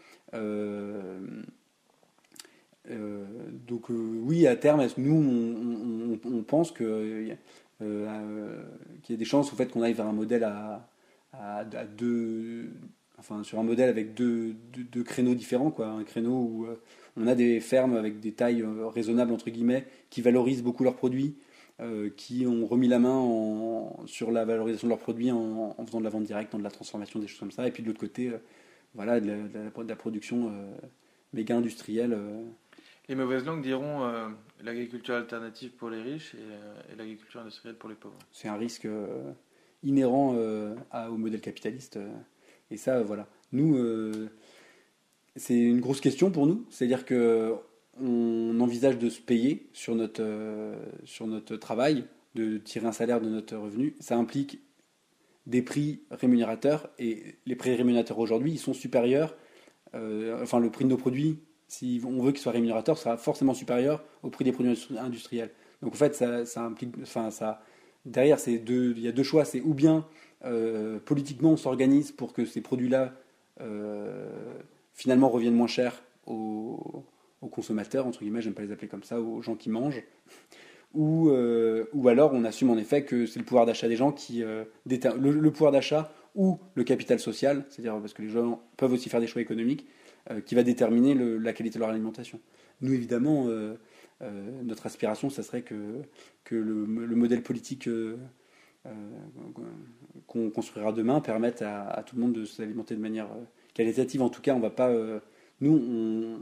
donc 3.67 3.89
oui, 3.89 4.47
à 4.47 4.57
terme, 4.57 4.87
nous 4.97 5.15
on, 5.15 6.13
on, 6.13 6.39
on 6.39 6.43
pense 6.43 6.71
que 6.71 7.37
euh, 7.81 8.63
qu'il 9.03 9.13
y 9.13 9.15
ait 9.15 9.19
des 9.19 9.25
chances 9.25 9.53
au 9.53 9.57
fait 9.57 9.67
qu'on 9.67 9.83
aille 9.83 9.93
vers 9.93 10.07
un 10.07 10.13
modèle 10.13 10.45
à, 10.45 11.65
deux, 11.97 12.71
enfin 13.19 13.45
sur 13.45 13.59
un 13.59 13.63
modèle 13.63 13.89
avec 13.89 14.15
deux, 14.15 14.55
deux, 14.73 15.05
créneaux 15.05 15.35
différents, 15.35 15.71
quoi, 15.71 15.87
un 15.87 16.05
créneau 16.05 16.33
où 16.33 16.67
euh, 16.67 16.81
on 17.17 17.27
a 17.27 17.35
des 17.35 17.61
fermes 17.61 17.97
avec 17.97 18.21
des 18.21 18.33
tailles 18.33 18.63
euh, 18.63 18.89
raisonnables 18.89 19.33
entre 19.33 19.51
guillemets 19.51 19.87
qui 20.11 20.23
valorisent 20.23 20.63
beaucoup 20.63 20.85
leurs 20.85 20.97
produits, 20.97 21.37
qui 22.17 22.45
ont 22.45 22.67
remis 22.67 22.89
la 22.89 22.99
main 22.99 23.89
sur 24.07 24.33
la 24.33 24.45
valorisation 24.45 24.89
de 24.89 24.91
leurs 24.91 24.99
produits 24.99 25.31
en, 25.31 25.77
faisant 25.87 26.01
de 26.01 26.05
la 26.05 26.11
vente 26.11 26.25
directe, 26.25 26.53
en 26.57 26.59
de 26.59 26.65
la 26.65 26.73
transformation, 26.73 27.21
des 27.21 27.29
choses 27.29 27.39
comme 27.39 27.53
ça, 27.53 27.69
et 27.69 27.71
puis 27.71 27.85
de 27.85 27.87
l'autre 27.87 28.01
côté, 28.01 28.33
voilà, 28.95 29.21
de 29.21 29.31
la, 29.87 29.95
production 29.95 30.51
méga 31.33 31.55
industrielle. 31.55 32.19
Les 33.09 33.15
mauvaises 33.15 33.47
langues 33.47 33.63
diront 33.63 34.05
euh, 34.05 34.29
l'agriculture 34.63 35.15
alternative 35.15 35.71
pour 35.73 35.91
les 35.91 36.03
riches 36.03 36.35
et, 36.35 36.39
euh, 36.41 36.97
l'agriculture 36.97 37.41
industrielle 37.41 37.77
pour 37.77 37.89
les 37.89 37.95
pauvres. 37.95 38.19
C'est 38.33 38.49
un 38.49 38.57
risque, 38.57 38.87
euh, 38.87 39.33
inhérent 39.83 40.35
au 40.35 41.17
modèle 41.17 41.41
capitaliste. 41.41 41.99
et 42.71 42.77
ça, 42.77 43.01
voilà. 43.03 43.29
Nous, 43.53 43.79
c'est 45.37 45.57
une 45.57 45.79
grosse 45.79 46.01
question 46.01 46.33
pour 46.33 46.49
nous. 46.49 46.67
C'est-à-dire 46.69 47.05
que 47.05 47.55
on 48.01 48.59
envisage 48.59 48.99
de 48.99 49.09
se 49.09 49.21
payer 49.21 49.69
sur 49.73 49.95
notre, 49.95 50.75
sur 51.05 51.29
notre 51.29 51.57
travail, 51.57 52.07
de 52.35 52.59
tirer 52.59 52.87
un 52.89 52.93
salaire 52.93 53.21
de 53.21 53.29
notre 53.29 53.57
revenu. 53.57 53.95
Ça 54.01 54.17
implique 54.17 54.61
des 55.47 55.63
prix 55.63 56.01
rémunérateurs 56.11 56.91
et 56.99 57.37
les 57.47 57.55
prix 57.55 57.73
rémunérateurs 57.77 58.19
aujourd'hui, 58.19 58.51
ils 58.51 58.59
sont 58.59 58.75
supérieurs. 58.75 59.37
enfin, 59.95 60.59
le 60.59 60.71
prix 60.71 60.87
de 60.87 60.91
nos 60.91 60.97
produits 60.97 61.39
si 61.69 62.01
on 62.05 62.23
veut 62.23 62.33
qu'il 62.33 62.41
soit 62.41 62.53
rémunérateur, 62.53 62.99
sera 62.99 63.17
forcément 63.19 63.55
supérieur 63.55 64.03
au 64.23 64.31
prix 64.31 64.45
des 64.45 64.53
produits 64.53 64.89
industriels. 64.99 65.51
Donc 65.83 65.93
en 65.93 65.97
fait, 65.97 66.15
ça, 66.15 66.63
implique, 66.63 66.95
enfin 67.03 67.31
ça, 67.31 67.63
derrière, 68.05 68.39
deux, 68.65 68.95
il 68.97 69.03
y 69.03 69.09
a 69.09 69.13
deux 69.13 69.23
choix. 69.23 69.45
C'est 69.45 69.61
ou 69.61 69.75
bien 69.75 70.07
euh, 70.45 70.99
politiquement 70.99 71.51
on 71.51 71.57
s'organise 71.57 72.11
pour 72.11 72.33
que 72.33 72.45
ces 72.47 72.63
produits-là 72.63 73.13
euh, 73.61 74.31
finalement 74.95 75.29
reviennent 75.29 75.55
moins 75.55 75.67
chers 75.67 76.03
aux, 76.27 77.05
consommateurs 77.51 78.07
entre 78.07 78.21
guillemets, 78.21 78.43
j'aime 78.43 78.55
pas 78.55 78.63
les 78.63 78.73
appeler 78.73 78.89
comme 78.89 79.05
ça, 79.05 79.21
aux 79.21 79.43
gens 79.43 79.55
qui 79.55 79.71
mangent. 79.71 80.03
Ou, 80.95 81.29
euh, 81.29 81.85
ou 81.93 82.09
alors 82.09 82.33
on 82.33 82.45
assume 82.45 82.71
en 82.71 82.79
effet 82.79 83.05
que 83.05 83.27
c'est 83.27 83.39
le 83.39 83.45
pouvoir 83.45 83.67
d'achat 83.67 83.89
des 83.89 83.97
gens 83.97 84.11
qui 84.11 84.39
le, 84.41 84.67
le 84.87 85.51
pouvoir 85.51 85.71
d'achat 85.71 86.11
ou 86.35 86.59
le 86.75 86.85
capital 86.85 87.21
social, 87.21 87.65
c'est-à-dire 87.69 88.01
parce 88.01 88.15
que 88.15 88.23
les 88.23 88.31
gens 88.31 88.63
peuvent 88.79 88.93
aussi 88.93 89.11
faire 89.11 89.21
des 89.21 89.27
choix 89.27 89.43
économiques, 89.43 89.87
qui 90.45 90.55
va 90.55 90.63
déterminer 90.63 91.15
la 91.15 91.53
qualité 91.53 91.79
de 91.79 91.81
leur 91.81 91.91
alimentation. 91.91 92.41
Nous, 92.81 92.93
évidemment, 92.93 93.47
euh, 93.49 93.75
euh, 94.23 94.63
notre 94.63 94.87
aspiration, 94.87 95.31
ça 95.31 95.43
serait 95.43 95.63
que, 95.63 96.03
que 96.45 96.55
le, 96.55 96.87
modèle 96.87 97.43
politique 97.43 97.89
qu'on 100.27 100.51
construira 100.51 100.93
demain 100.93 101.21
permette 101.21 101.63
à, 101.63 102.03
tout 102.07 102.17
le 102.17 102.23
monde 102.23 102.33
de 102.33 102.45
s'alimenter 102.45 102.95
de 102.95 103.01
manière 103.01 103.29
qualitative. 103.75 104.23
En 104.23 104.29
tout 104.29 104.41
cas, 104.41 104.55
on 104.55 104.61
va 104.61 104.71
pas. 104.71 104.93
nous, 105.61 106.39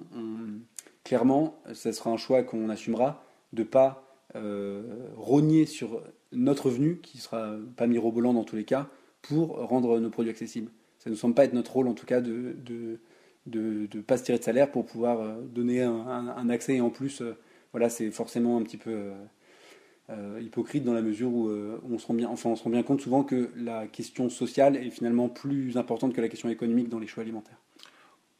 clairement, 1.03 1.61
ce 1.73 1.93
sera 1.93 2.11
un 2.11 2.17
choix 2.17 2.43
qu'on 2.43 2.69
assumera 2.69 3.25
de 3.53 3.63
pas 3.63 4.05
rogner 5.17 5.67
sur 5.67 6.03
notre 6.33 6.67
revenu, 6.67 6.99
qui 6.99 7.19
sera 7.19 7.57
pas 7.77 7.87
mirobolant 7.87 8.35
dans 8.35 8.45
tous 8.45 8.57
les 8.57 8.65
cas, 8.65 8.89
pour 9.23 9.57
rendre 9.57 9.99
nos 9.99 10.11
produits 10.11 10.31
accessibles. 10.31 10.71
Ça 10.99 11.11
ne 11.11 11.15
semble 11.15 11.35
pas 11.35 11.45
être 11.45 11.55
notre 11.55 11.73
rôle, 11.73 11.89
en 11.89 11.95
tout 11.95 12.07
cas, 12.07 12.21
de 12.21 13.01
ne 13.47 14.01
pas 14.01 14.17
se 14.17 14.25
tirer 14.25 14.39
de 14.39 14.45
salaire 14.45 14.71
pour 14.71 14.87
pouvoir 14.87 15.21
euh, 15.21 15.41
donner 15.43 15.83
un, 15.83 16.49
accès 16.49 16.77
et 16.77 16.81
en 16.81 16.91
plus 16.91 17.21
euh, 17.21 17.37
voilà 17.73 17.89
c'est 17.89 18.11
forcément 18.11 18.57
un 18.57 18.63
petit 18.63 18.77
peu 18.77 19.13
euh, 20.11 20.41
hypocrite 20.41 20.85
dans 20.85 20.95
la 20.95 21.03
mesure 21.03 21.33
où 21.33 21.51
on 21.89 21.99
se 21.99 22.07
rend 22.07 22.15
bien 22.15 22.29
enfin 22.29 22.51
on 22.51 22.57
se 22.57 22.63
rend 22.63 22.71
bien 22.71 22.83
compte 22.83 23.01
souvent 23.01 23.23
que 23.25 23.51
la 23.57 23.87
question 23.87 24.29
sociale 24.29 24.77
est 24.77 24.91
finalement 24.91 25.29
plus 25.29 25.77
importante 25.77 26.13
que 26.15 26.21
la 26.21 26.29
question 26.29 26.49
économique 26.49 26.89
dans 26.89 26.99
les 26.99 27.07
choix 27.07 27.23
alimentaires. 27.23 27.59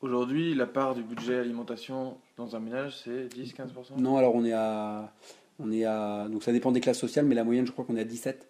Aujourd'hui, 0.03 0.55
la 0.55 0.67
part 0.67 0.95
du 0.95 1.03
budget 1.03 1.37
alimentation 1.37 2.19
dans 2.37 2.55
un 2.55 2.61
ménage, 2.61 2.99
c'est 3.03 3.35
10-15% 3.35 3.99
Non, 3.99 4.19
alors 4.19 4.35
on 4.35 4.45
est 4.45 4.53
à 4.53 5.13
on 5.59 5.73
est 5.73 5.85
à 5.85 6.29
donc 6.29 6.43
ça 6.43 6.53
dépend 6.53 6.71
des 6.71 6.81
classes 6.81 6.99
sociales 6.99 7.25
mais 7.27 7.35
la 7.35 7.45
moyenne 7.45 7.67
je 7.67 7.73
crois 7.73 7.85
qu'on 7.85 7.97
est 7.97 8.03
à 8.03 8.05
17 8.05 8.47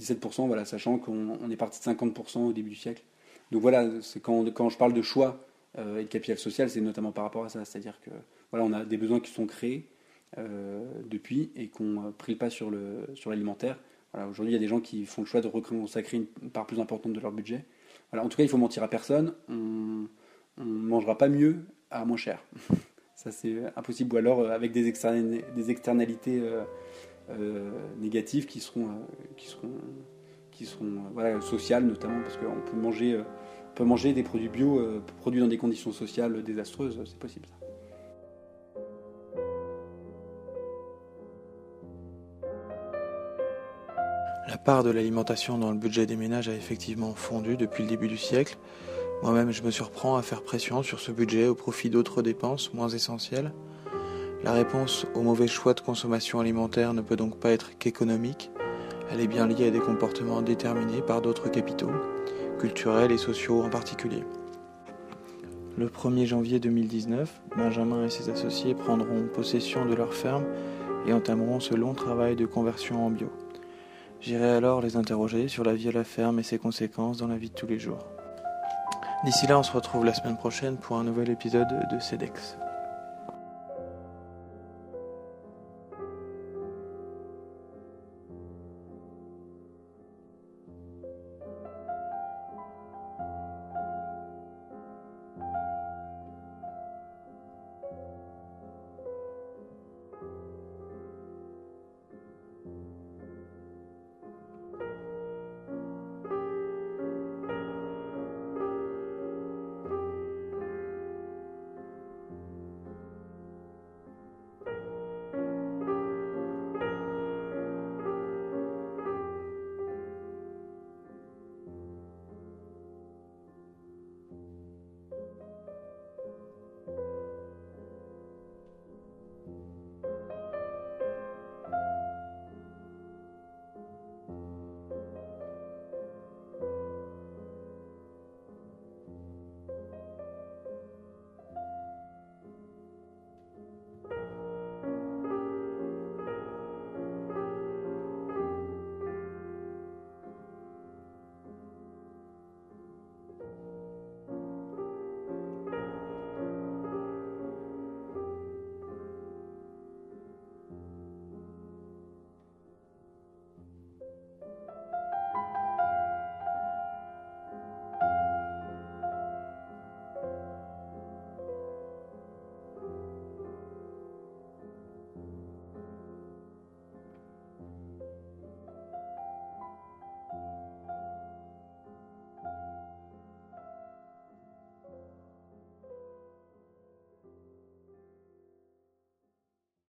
17% 0.00 0.46
voilà, 0.46 0.64
sachant 0.64 0.98
qu'on 0.98 1.50
est 1.50 1.56
parti 1.56 1.78
de 1.78 1.84
50% 1.84 2.38
au 2.40 2.52
début 2.52 2.70
du 2.70 2.76
siècle. 2.76 3.02
Donc 3.50 3.62
voilà, 3.62 3.88
c'est 4.00 4.20
quand, 4.20 4.50
quand 4.52 4.68
je 4.68 4.78
parle 4.78 4.94
de 4.94 5.02
choix 5.02 5.44
euh, 5.78 5.98
et 5.98 6.02
le 6.02 6.08
capital 6.08 6.38
social, 6.38 6.68
c'est 6.68 6.80
notamment 6.80 7.12
par 7.12 7.24
rapport 7.24 7.44
à 7.44 7.48
ça. 7.48 7.64
C'est-à-dire 7.64 8.00
que 8.00 8.10
voilà, 8.50 8.66
on 8.66 8.72
a 8.72 8.84
des 8.84 8.96
besoins 8.96 9.20
qui 9.20 9.30
sont 9.30 9.46
créés 9.46 9.88
euh, 10.38 10.84
depuis 11.08 11.50
et 11.56 11.68
qu'on 11.68 12.08
a 12.08 12.12
pris 12.12 12.32
le 12.32 12.38
pas 12.38 12.50
sur, 12.50 12.70
le, 12.70 13.06
sur 13.14 13.30
l'alimentaire. 13.30 13.78
Voilà, 14.12 14.28
aujourd'hui, 14.28 14.52
il 14.52 14.56
y 14.56 14.58
a 14.58 14.60
des 14.60 14.68
gens 14.68 14.80
qui 14.80 15.06
font 15.06 15.22
le 15.22 15.26
choix 15.26 15.40
de 15.40 15.48
consacrer 15.48 16.18
une 16.18 16.50
part 16.50 16.66
plus 16.66 16.80
importante 16.80 17.14
de 17.14 17.20
leur 17.20 17.32
budget. 17.32 17.64
Voilà, 18.10 18.24
en 18.24 18.28
tout 18.28 18.36
cas, 18.36 18.42
il 18.42 18.48
faut 18.48 18.58
mentir 18.58 18.82
à 18.82 18.88
personne. 18.88 19.34
On 19.48 20.06
ne 20.58 20.64
mangera 20.64 21.16
pas 21.16 21.28
mieux 21.28 21.60
à 21.90 22.04
moins 22.04 22.18
cher. 22.18 22.44
Ça, 23.14 23.30
c'est 23.30 23.56
impossible. 23.76 24.14
Ou 24.14 24.18
alors 24.18 24.40
euh, 24.40 24.50
avec 24.50 24.72
des, 24.72 24.88
externalités 24.88 26.42
négatives 27.98 28.44
qui 28.44 28.60
seront, 28.60 28.88
qui 29.38 29.46
seront, 29.46 29.70
qui 30.50 30.66
seront 30.66 31.40
sociales, 31.40 31.86
notamment, 31.86 32.20
parce 32.20 32.36
qu'on 32.36 32.60
peut 32.70 32.76
manger 32.76 33.22
peut 33.74 33.84
manger 33.84 34.12
des 34.12 34.22
produits 34.22 34.48
bio 34.48 34.78
euh, 34.78 35.02
produits 35.20 35.40
dans 35.40 35.48
des 35.48 35.58
conditions 35.58 35.92
sociales 35.92 36.42
désastreuses, 36.42 37.00
c'est 37.04 37.18
possible 37.18 37.46
ça. 37.46 37.66
La 44.48 44.58
part 44.58 44.82
de 44.82 44.90
l'alimentation 44.90 45.56
dans 45.56 45.70
le 45.70 45.78
budget 45.78 46.04
des 46.04 46.16
ménages 46.16 46.48
a 46.48 46.54
effectivement 46.54 47.14
fondu 47.14 47.56
depuis 47.56 47.84
le 47.84 47.88
début 47.88 48.08
du 48.08 48.18
siècle. 48.18 48.58
Moi-même, 49.22 49.50
je 49.50 49.62
me 49.62 49.70
surprends 49.70 50.16
à 50.16 50.22
faire 50.22 50.42
pression 50.42 50.82
sur 50.82 51.00
ce 51.00 51.10
budget 51.10 51.46
au 51.46 51.54
profit 51.54 51.88
d'autres 51.90 52.22
dépenses 52.22 52.74
moins 52.74 52.88
essentielles. 52.88 53.52
La 54.44 54.52
réponse 54.52 55.06
au 55.14 55.22
mauvais 55.22 55.46
choix 55.46 55.74
de 55.74 55.80
consommation 55.80 56.40
alimentaire 56.40 56.92
ne 56.92 57.00
peut 57.00 57.16
donc 57.16 57.38
pas 57.38 57.50
être 57.50 57.78
qu'économique. 57.78 58.50
Elle 59.10 59.20
est 59.20 59.28
bien 59.28 59.46
liée 59.46 59.68
à 59.68 59.70
des 59.70 59.78
comportements 59.78 60.42
déterminés 60.42 61.02
par 61.02 61.22
d'autres 61.22 61.48
capitaux 61.48 61.92
culturels 62.62 63.10
et 63.10 63.18
sociaux 63.18 63.60
en 63.60 63.68
particulier. 63.68 64.22
Le 65.76 65.88
1er 65.88 66.26
janvier 66.26 66.60
2019, 66.60 67.40
Benjamin 67.56 68.04
et 68.04 68.08
ses 68.08 68.30
associés 68.30 68.76
prendront 68.76 69.26
possession 69.34 69.84
de 69.84 69.94
leur 69.94 70.14
ferme 70.14 70.44
et 71.08 71.12
entameront 71.12 71.58
ce 71.58 71.74
long 71.74 71.92
travail 71.92 72.36
de 72.36 72.46
conversion 72.46 73.04
en 73.04 73.10
bio. 73.10 73.32
J'irai 74.20 74.50
alors 74.50 74.80
les 74.80 74.96
interroger 74.96 75.48
sur 75.48 75.64
la 75.64 75.74
vie 75.74 75.88
à 75.88 75.92
la 75.92 76.04
ferme 76.04 76.38
et 76.38 76.44
ses 76.44 76.58
conséquences 76.58 77.16
dans 77.16 77.26
la 77.26 77.36
vie 77.36 77.50
de 77.50 77.54
tous 77.54 77.66
les 77.66 77.80
jours. 77.80 78.06
D'ici 79.24 79.48
là, 79.48 79.58
on 79.58 79.64
se 79.64 79.72
retrouve 79.72 80.04
la 80.04 80.14
semaine 80.14 80.36
prochaine 80.36 80.76
pour 80.76 80.96
un 80.98 81.02
nouvel 81.02 81.30
épisode 81.30 81.88
de 81.90 81.98
CEDEX. 81.98 82.56